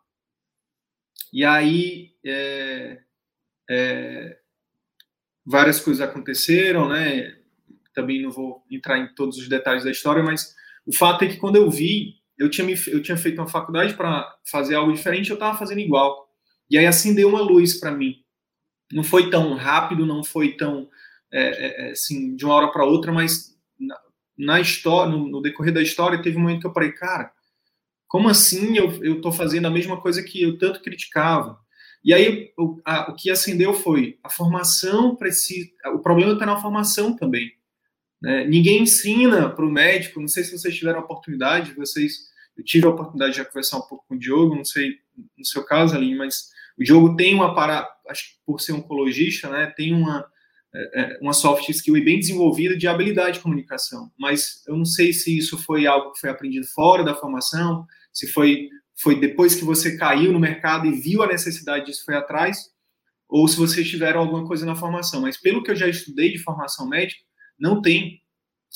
E 1.33 1.45
aí, 1.45 2.15
é, 2.25 3.01
é, 3.69 4.39
várias 5.45 5.81
coisas 5.81 6.01
aconteceram, 6.01 6.89
né? 6.89 7.37
também 7.93 8.23
não 8.23 8.31
vou 8.31 8.65
entrar 8.71 8.97
em 8.97 9.13
todos 9.13 9.39
os 9.39 9.49
detalhes 9.49 9.83
da 9.83 9.91
história, 9.91 10.23
mas 10.23 10.55
o 10.87 10.95
fato 10.95 11.25
é 11.25 11.27
que 11.29 11.37
quando 11.37 11.57
eu 11.57 11.69
vi, 11.69 12.15
eu 12.39 12.49
tinha, 12.49 12.65
me, 12.65 12.75
eu 12.87 13.03
tinha 13.03 13.17
feito 13.17 13.41
uma 13.41 13.49
faculdade 13.49 13.95
para 13.95 14.39
fazer 14.49 14.77
algo 14.77 14.93
diferente, 14.93 15.31
eu 15.31 15.35
estava 15.35 15.59
fazendo 15.59 15.81
igual. 15.81 16.29
E 16.71 16.79
aí 16.79 16.87
acendeu 16.87 17.29
uma 17.29 17.41
luz 17.41 17.75
para 17.81 17.91
mim. 17.91 18.23
Não 18.93 19.03
foi 19.03 19.31
tão 19.31 19.55
rápido, 19.57 20.07
não 20.07 20.23
foi 20.23 20.57
tão 20.57 20.89
é, 21.33 21.43
é, 21.43 21.89
é 21.89 21.91
assim 21.91 22.37
de 22.37 22.45
uma 22.45 22.55
hora 22.55 22.71
para 22.71 22.85
outra, 22.85 23.11
mas 23.11 23.58
na, 24.39 24.61
história, 24.61 25.11
no, 25.11 25.27
no, 25.27 25.43
decorrer 25.43 25.75
da 25.75 25.83
história, 25.83 26.23
teve 26.23 26.37
um 26.37 26.41
momento 26.41 26.61
que 26.61 26.67
eu 26.67 26.73
parei, 26.73 26.93
cara, 26.93 27.33
como 28.07 28.29
assim 28.29 28.77
eu 28.77 29.17
estou 29.17 29.33
fazendo 29.33 29.67
a 29.67 29.71
mesma 29.71 30.01
coisa 30.01 30.23
que 30.23 30.43
eu 30.43 30.57
tanto 30.57 30.81
criticava? 30.81 31.59
E 32.03 32.15
aí 32.15 32.53
o, 32.57 32.81
a, 32.85 33.11
o 33.11 33.17
que 33.17 33.31
acendeu 33.31 33.75
foi 33.75 34.19
a 34.23 34.31
formação 34.31 35.17
precisa, 35.17 35.69
o 35.95 35.99
problema 35.99 36.33
está 36.33 36.47
na 36.47 36.61
formação 36.61 37.15
também. 37.17 37.53
Né? 38.21 38.47
Ninguém 38.47 38.83
ensina 38.83 39.51
para 39.51 39.65
o 39.65 39.71
médico, 39.71 40.21
não 40.21 40.29
sei 40.29 40.45
se 40.45 40.57
vocês 40.57 40.75
tiveram 40.75 41.01
a 41.01 41.03
oportunidade, 41.03 41.75
vocês, 41.75 42.29
eu 42.57 42.65
tive 42.65 42.87
a 42.87 42.91
oportunidade 42.91 43.35
de 43.35 43.45
conversar 43.45 43.79
um 43.79 43.87
pouco 43.87 44.05
com 44.09 44.15
o 44.15 44.19
Diogo, 44.19 44.57
não 44.57 44.65
sei 44.65 44.99
no 45.37 45.45
seu 45.45 45.65
caso, 45.65 45.97
Aline, 45.97 46.17
mas 46.17 46.51
o 46.79 46.85
Diogo 46.85 47.17
tem 47.17 47.35
uma 47.35 47.55
para, 47.55 47.89
acho 48.09 48.31
que 48.31 48.37
por 48.47 48.61
ser 48.61 48.73
oncologista, 48.73 49.49
né, 49.49 49.67
tem 49.77 49.93
uma, 49.93 50.25
uma 51.21 51.33
soft 51.33 51.69
skill 51.71 51.95
bem 52.05 52.19
desenvolvida 52.19 52.77
de 52.77 52.87
habilidade 52.87 53.39
de 53.39 53.43
comunicação, 53.43 54.11
mas 54.19 54.63
eu 54.67 54.77
não 54.77 54.85
sei 54.85 55.13
se 55.13 55.37
isso 55.37 55.57
foi 55.59 55.87
algo 55.87 56.13
que 56.13 56.21
foi 56.21 56.31
aprendido 56.31 56.67
fora 56.67 57.03
da 57.03 57.15
formação, 57.15 57.87
se 58.13 58.27
foi, 58.27 58.69
foi 59.01 59.19
depois 59.19 59.55
que 59.55 59.65
você 59.65 59.97
caiu 59.97 60.33
no 60.33 60.39
mercado 60.39 60.87
e 60.87 61.01
viu 61.01 61.23
a 61.23 61.27
necessidade 61.27 61.87
disso, 61.87 62.05
foi 62.05 62.17
atrás, 62.17 62.71
ou 63.29 63.47
se 63.47 63.57
vocês 63.57 63.89
tiveram 63.89 64.21
alguma 64.21 64.47
coisa 64.47 64.65
na 64.65 64.75
formação, 64.75 65.21
mas 65.21 65.37
pelo 65.37 65.63
que 65.63 65.71
eu 65.71 65.77
já 65.77 65.89
estudei 65.89 66.33
de 66.33 66.39
formação 66.39 66.89
médica, 66.89 67.23
não 67.59 67.83
tem. 67.83 68.21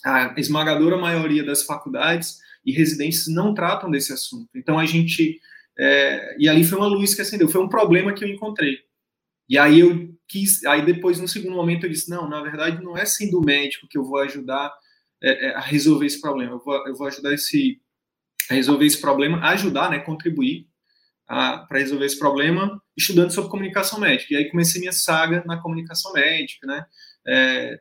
A 0.05 0.35
esmagadora 0.37 0.96
maioria 0.96 1.44
das 1.44 1.62
faculdades 1.62 2.38
e 2.64 2.72
residências 2.72 3.33
não 3.33 3.55
tratam 3.55 3.90
desse 3.90 4.12
assunto. 4.12 4.48
Então 4.55 4.78
a 4.78 4.85
gente. 4.85 5.40
É, 5.78 6.37
e 6.38 6.48
ali 6.48 6.64
foi 6.64 6.76
uma 6.76 6.87
luz 6.87 7.14
que 7.14 7.22
acendeu, 7.22 7.48
foi 7.48 7.62
um 7.62 7.68
problema 7.68 8.12
que 8.12 8.24
eu 8.24 8.28
encontrei. 8.28 8.78
E 9.53 9.59
aí 9.59 9.81
eu 9.81 10.09
quis. 10.27 10.65
Aí 10.65 10.83
depois, 10.83 11.21
no 11.21 11.29
segundo 11.29 11.55
momento, 11.55 11.85
eu 11.85 11.91
disse: 11.91 12.09
não, 12.09 12.27
na 12.27 12.41
verdade, 12.41 12.83
não 12.83 12.97
é 12.97 13.05
sendo 13.05 13.38
médico 13.43 13.87
que 13.87 13.99
eu 13.99 14.03
vou 14.03 14.17
ajudar 14.21 14.73
é, 15.23 15.49
é, 15.49 15.55
a 15.55 15.61
resolver 15.61 16.07
esse 16.07 16.23
problema. 16.23 16.53
Eu 16.53 16.59
vou, 16.59 16.88
eu 16.88 16.97
vou 16.97 17.07
ajudar 17.07 17.35
esse, 17.35 17.79
a 18.51 18.55
resolver 18.55 18.87
esse 18.87 18.99
problema, 18.99 19.47
ajudar, 19.51 19.91
né, 19.91 19.99
contribuir 19.99 20.67
para 21.27 21.79
resolver 21.79 22.07
esse 22.07 22.19
problema 22.19 22.83
estudando 22.97 23.31
sobre 23.31 23.51
comunicação 23.51 24.01
médica. 24.01 24.33
E 24.33 24.37
aí 24.38 24.51
comecei 24.51 24.81
minha 24.81 24.93
saga 24.93 25.45
na 25.47 25.61
comunicação 25.61 26.15
médica, 26.15 26.67
né? 26.67 26.87
É, 27.27 27.79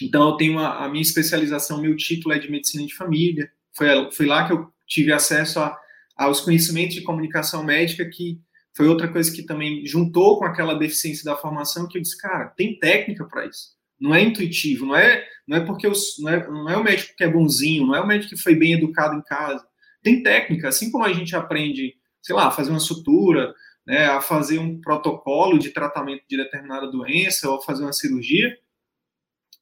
então, 0.00 0.28
eu 0.28 0.36
tenho 0.36 0.60
a, 0.60 0.84
a, 0.84 0.88
minha 0.88 1.02
especialização, 1.02 1.82
meu 1.82 1.96
título 1.96 2.32
é 2.34 2.38
de 2.38 2.48
medicina 2.48 2.86
de 2.86 2.94
família. 2.94 3.50
Foi, 3.76 3.88
foi 4.12 4.26
lá 4.26 4.46
que 4.46 4.52
eu 4.52 4.72
tive 4.86 5.12
acesso 5.12 5.58
a, 5.58 5.76
aos 6.16 6.40
conhecimentos 6.40 6.94
de 6.94 7.02
comunicação 7.02 7.64
médica, 7.64 8.08
que 8.08 8.40
foi 8.76 8.88
outra 8.88 9.08
coisa 9.08 9.32
que 9.32 9.42
também 9.42 9.84
juntou 9.86 10.38
com 10.38 10.44
aquela 10.44 10.74
deficiência 10.74 11.24
da 11.24 11.36
formação, 11.36 11.88
que 11.88 11.98
eu 11.98 12.02
disse, 12.02 12.16
cara, 12.16 12.46
tem 12.56 12.78
técnica 12.78 13.24
para 13.24 13.46
isso. 13.46 13.70
Não 14.00 14.14
é 14.14 14.22
intuitivo, 14.22 14.86
não 14.86 14.96
é, 14.96 15.26
não 15.46 15.58
é 15.58 15.60
porque 15.60 15.86
eu, 15.86 15.92
não, 16.20 16.30
é, 16.30 16.48
não 16.48 16.68
é 16.68 16.76
o 16.76 16.84
médico 16.84 17.14
que 17.16 17.24
é 17.24 17.28
bonzinho, 17.28 17.86
não 17.86 17.94
é 17.94 18.00
o 18.00 18.06
médico 18.06 18.34
que 18.34 18.42
foi 18.42 18.54
bem 18.54 18.72
educado 18.72 19.16
em 19.16 19.22
casa. 19.22 19.64
Tem 20.02 20.22
técnica, 20.22 20.68
assim 20.68 20.90
como 20.90 21.04
a 21.04 21.12
gente 21.12 21.36
aprende, 21.36 21.94
sei 22.22 22.34
lá, 22.34 22.46
a 22.46 22.50
fazer 22.50 22.70
uma 22.70 22.80
sutura, 22.80 23.54
né, 23.86 24.06
a 24.06 24.20
fazer 24.20 24.58
um 24.58 24.80
protocolo 24.80 25.58
de 25.58 25.70
tratamento 25.70 26.22
de 26.28 26.36
determinada 26.36 26.90
doença 26.90 27.50
ou 27.50 27.60
fazer 27.60 27.82
uma 27.82 27.92
cirurgia, 27.92 28.56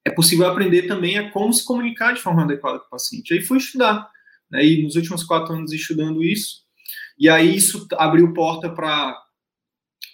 é 0.05 0.11
possível 0.11 0.47
aprender 0.47 0.83
também 0.87 1.19
a 1.19 1.31
como 1.31 1.53
se 1.53 1.65
comunicar 1.65 2.13
de 2.13 2.21
forma 2.21 2.45
adequada 2.45 2.79
com 2.79 2.87
o 2.87 2.91
paciente. 2.91 3.35
Aí 3.35 3.41
fui 3.41 3.59
estudar, 3.59 4.09
né, 4.51 4.65
e 4.65 4.83
nos 4.83 4.95
últimos 4.95 5.25
quatro 5.25 5.55
anos 5.55 5.73
estudando 5.73 6.23
isso, 6.23 6.68
e 7.19 7.29
aí 7.29 7.57
isso 7.57 7.87
abriu 7.93 8.33
porta 8.33 8.71
para 8.71 9.17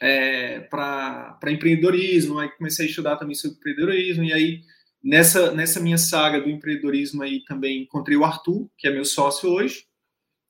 é, 0.01 0.61
para 0.61 1.39
empreendedorismo, 1.47 2.39
aí 2.39 2.51
comecei 2.51 2.87
a 2.87 2.89
estudar 2.89 3.17
também 3.17 3.35
sobre 3.35 3.57
empreendedorismo, 3.59 4.25
e 4.25 4.33
aí 4.33 4.63
nessa, 5.03 5.53
nessa 5.53 5.81
minha 5.81 5.99
saga 5.99 6.41
do 6.41 6.51
empreendedorismo 6.51 7.23
aí 7.23 7.45
também 7.45 7.83
encontrei 7.83 8.17
o 8.17 8.25
Arthur, 8.25 8.69
que 8.77 8.89
é 8.89 8.93
meu 8.93 9.05
sócio 9.05 9.51
hoje, 9.51 9.87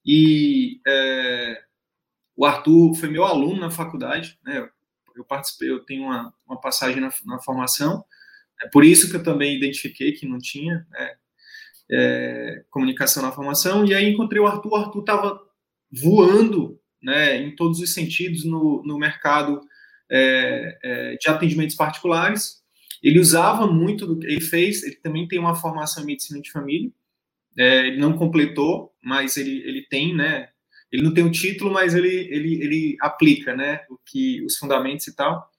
e 0.05 0.81
é, 0.87 1.63
o 2.37 2.45
Arthur 2.45 2.95
foi 2.95 3.09
meu 3.11 3.25
aluno 3.25 3.61
na 3.61 3.71
faculdade, 3.71 4.39
né, 4.45 4.69
eu 5.15 5.25
participei, 5.25 5.71
eu 5.71 5.85
tenho 5.85 6.05
uma, 6.05 6.35
uma 6.47 6.61
passagem 6.61 7.01
na, 7.01 7.13
na 7.25 7.39
formação, 7.39 8.05
é 8.63 8.69
por 8.69 8.85
isso 8.85 9.11
que 9.11 9.17
eu 9.17 9.23
também 9.23 9.57
identifiquei 9.57 10.13
que 10.13 10.27
não 10.27 10.39
tinha 10.39 10.87
né, 10.91 11.15
é, 11.91 12.65
comunicação 12.71 13.23
na 13.23 13.33
formação. 13.33 13.85
E 13.85 13.95
aí 13.95 14.09
encontrei 14.09 14.41
o 14.41 14.47
Arthur. 14.47 14.73
O 14.73 14.77
Arthur 14.77 15.01
estava 15.01 15.41
voando 16.01 16.79
né, 17.03 17.37
em 17.37 17.55
todos 17.55 17.81
os 17.81 17.93
sentidos 17.93 18.45
no, 18.45 18.83
no 18.85 18.99
mercado 18.99 19.61
é, 20.11 20.79
é, 20.83 21.17
de 21.17 21.29
atendimentos 21.29 21.77
particulares. 21.77 22.63
Ele 23.03 23.21
usava 23.21 23.67
muito 23.67 24.07
do 24.07 24.19
que 24.19 24.27
ele 24.27 24.41
fez. 24.41 24.83
Ele 24.83 24.97
também 24.97 25.29
tem 25.29 25.39
uma 25.39 25.55
formação 25.55 26.03
em 26.03 26.07
medicina 26.07 26.41
de 26.41 26.51
família. 26.51 26.91
É, 27.57 27.87
ele 27.87 27.99
não 27.99 28.17
completou, 28.17 28.93
mas 29.03 29.37
ele, 29.37 29.63
ele 29.67 29.83
tem, 29.83 30.15
né? 30.15 30.49
Ele 30.91 31.03
não 31.03 31.13
tem 31.13 31.25
o 31.25 31.31
título, 31.31 31.73
mas 31.73 31.95
ele, 31.95 32.09
ele, 32.09 32.63
ele 32.63 32.97
aplica, 33.01 33.55
né? 33.55 33.81
O 33.91 33.99
que, 34.05 34.43
os 34.45 34.57
fundamentos 34.57 35.07
e 35.07 35.15
tal. 35.15 35.51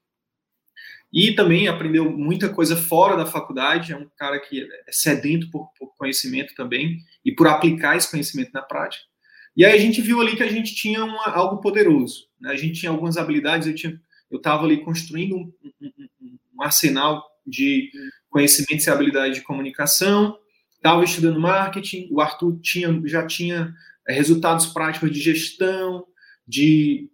E 1.13 1.33
também 1.33 1.67
aprendeu 1.67 2.09
muita 2.11 2.49
coisa 2.49 2.75
fora 2.75 3.15
da 3.15 3.25
faculdade, 3.25 3.93
é 3.93 3.97
um 3.97 4.09
cara 4.17 4.39
que 4.39 4.63
é 4.63 4.91
sedento 4.91 5.49
por, 5.49 5.71
por 5.77 5.95
conhecimento 5.95 6.53
também 6.55 6.97
e 7.23 7.31
por 7.31 7.47
aplicar 7.47 7.95
esse 7.95 8.09
conhecimento 8.09 8.51
na 8.53 8.61
prática. 8.61 9.05
E 9.55 9.63
aí 9.63 9.73
a 9.73 9.81
gente 9.81 10.01
viu 10.01 10.19
ali 10.19 10.35
que 10.35 10.43
a 10.43 10.51
gente 10.51 10.75
tinha 10.75 11.03
uma, 11.03 11.27
algo 11.27 11.57
poderoso, 11.57 12.27
né? 12.39 12.51
a 12.51 12.55
gente 12.55 12.79
tinha 12.79 12.91
algumas 12.91 13.17
habilidades, 13.17 13.67
eu 13.67 13.75
tinha 13.75 13.99
eu 14.29 14.37
estava 14.37 14.65
ali 14.65 14.83
construindo 14.83 15.35
um, 15.37 15.53
um, 15.81 16.37
um, 16.55 16.63
arsenal 16.63 17.23
de 17.45 17.91
conhecimentos 18.29 18.85
e 18.85 18.89
habilidades 18.89 19.37
de 19.37 19.43
comunicação, 19.43 20.37
estava 20.75 21.03
estudando 21.03 21.39
marketing, 21.39 22.07
o 22.11 22.19
Arthur 22.19 22.59
tinha, 22.61 23.01
já 23.05 23.25
tinha 23.25 23.73
é, 24.07 24.13
resultados 24.13 24.65
práticos 24.67 25.11
de 25.11 25.19
gestão, 25.19 26.05
de 26.47 27.09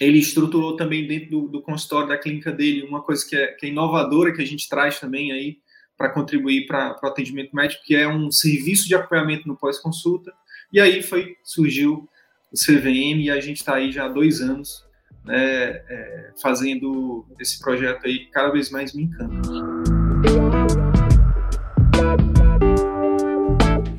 ele 0.00 0.18
estruturou 0.18 0.76
também 0.76 1.06
dentro 1.06 1.30
do, 1.30 1.48
do, 1.48 1.62
consultório 1.62 2.08
da 2.08 2.18
clínica 2.18 2.50
dele 2.50 2.82
uma 2.82 3.02
coisa 3.02 3.26
que 3.26 3.36
é, 3.36 3.48
que 3.48 3.66
é 3.66 3.68
inovadora, 3.68 4.32
que 4.32 4.42
a 4.42 4.46
gente 4.46 4.68
traz 4.68 4.98
também 4.98 5.32
aí 5.32 5.58
para 5.96 6.10
contribuir 6.10 6.66
para 6.66 6.98
o 7.02 7.06
atendimento 7.06 7.54
médico, 7.54 7.84
que 7.84 7.94
é 7.94 8.08
um 8.08 8.30
serviço 8.30 8.88
de 8.88 8.94
acompanhamento 8.94 9.46
no 9.46 9.56
pós-consulta. 9.56 10.32
E 10.72 10.80
aí 10.80 11.02
foi 11.02 11.36
surgiu 11.44 12.08
o 12.50 12.56
CVM 12.56 13.20
e 13.20 13.30
a 13.30 13.38
gente 13.40 13.58
está 13.58 13.74
aí 13.74 13.92
já 13.92 14.06
há 14.06 14.08
dois 14.08 14.40
anos 14.40 14.82
né, 15.22 15.34
é, 15.36 16.30
fazendo 16.40 17.26
esse 17.38 17.60
projeto 17.60 18.06
aí 18.06 18.26
cada 18.32 18.50
vez 18.50 18.70
mais 18.70 18.94
me 18.94 19.02
encanta. 19.02 19.50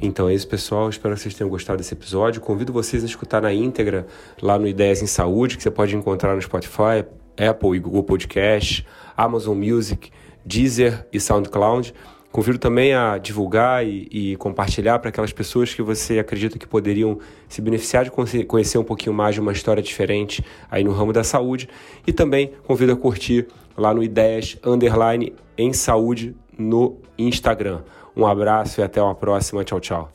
Então 0.01 0.27
é 0.27 0.33
isso, 0.33 0.47
pessoal. 0.47 0.89
Espero 0.89 1.13
que 1.13 1.21
vocês 1.21 1.35
tenham 1.35 1.49
gostado 1.49 1.77
desse 1.77 1.93
episódio. 1.93 2.41
Convido 2.41 2.73
vocês 2.73 3.03
a 3.03 3.05
escutar 3.05 3.39
na 3.39 3.53
íntegra 3.53 4.07
lá 4.41 4.57
no 4.57 4.67
Ideias 4.67 5.03
em 5.03 5.07
Saúde, 5.07 5.57
que 5.57 5.63
você 5.63 5.71
pode 5.71 5.95
encontrar 5.95 6.33
no 6.35 6.41
Spotify, 6.41 7.05
Apple 7.37 7.77
e 7.77 7.79
Google 7.79 8.03
Podcast, 8.03 8.83
Amazon 9.15 9.55
Music, 9.55 10.09
Deezer 10.43 11.07
e 11.13 11.19
SoundCloud. 11.19 11.93
Convido 12.33 12.57
também 12.57 12.95
a 12.95 13.19
divulgar 13.19 13.85
e, 13.85 14.07
e 14.11 14.35
compartilhar 14.37 14.97
para 14.97 15.09
aquelas 15.09 15.31
pessoas 15.31 15.71
que 15.71 15.83
você 15.83 16.17
acredita 16.17 16.57
que 16.57 16.65
poderiam 16.65 17.19
se 17.47 17.61
beneficiar 17.61 18.05
de 18.05 18.09
conhecer 18.47 18.79
um 18.79 18.83
pouquinho 18.83 19.13
mais 19.13 19.35
de 19.35 19.39
uma 19.39 19.51
história 19.51 19.83
diferente 19.83 20.43
aí 20.71 20.83
no 20.83 20.91
ramo 20.91 21.13
da 21.13 21.23
saúde. 21.23 21.69
E 22.07 22.11
também 22.11 22.51
convido 22.63 22.91
a 22.91 22.97
curtir 22.97 23.45
lá 23.77 23.93
no 23.93 24.01
Ideias 24.01 24.57
Underline 24.65 25.31
em 25.55 25.71
Saúde 25.73 26.35
no 26.57 26.97
Instagram. 27.19 27.81
Um 28.17 28.25
abraço 28.25 28.81
e 28.81 28.83
até 28.83 28.99
uma 28.99 29.13
próxima. 29.13 29.63
Tchau, 29.63 29.79
tchau. 29.79 30.09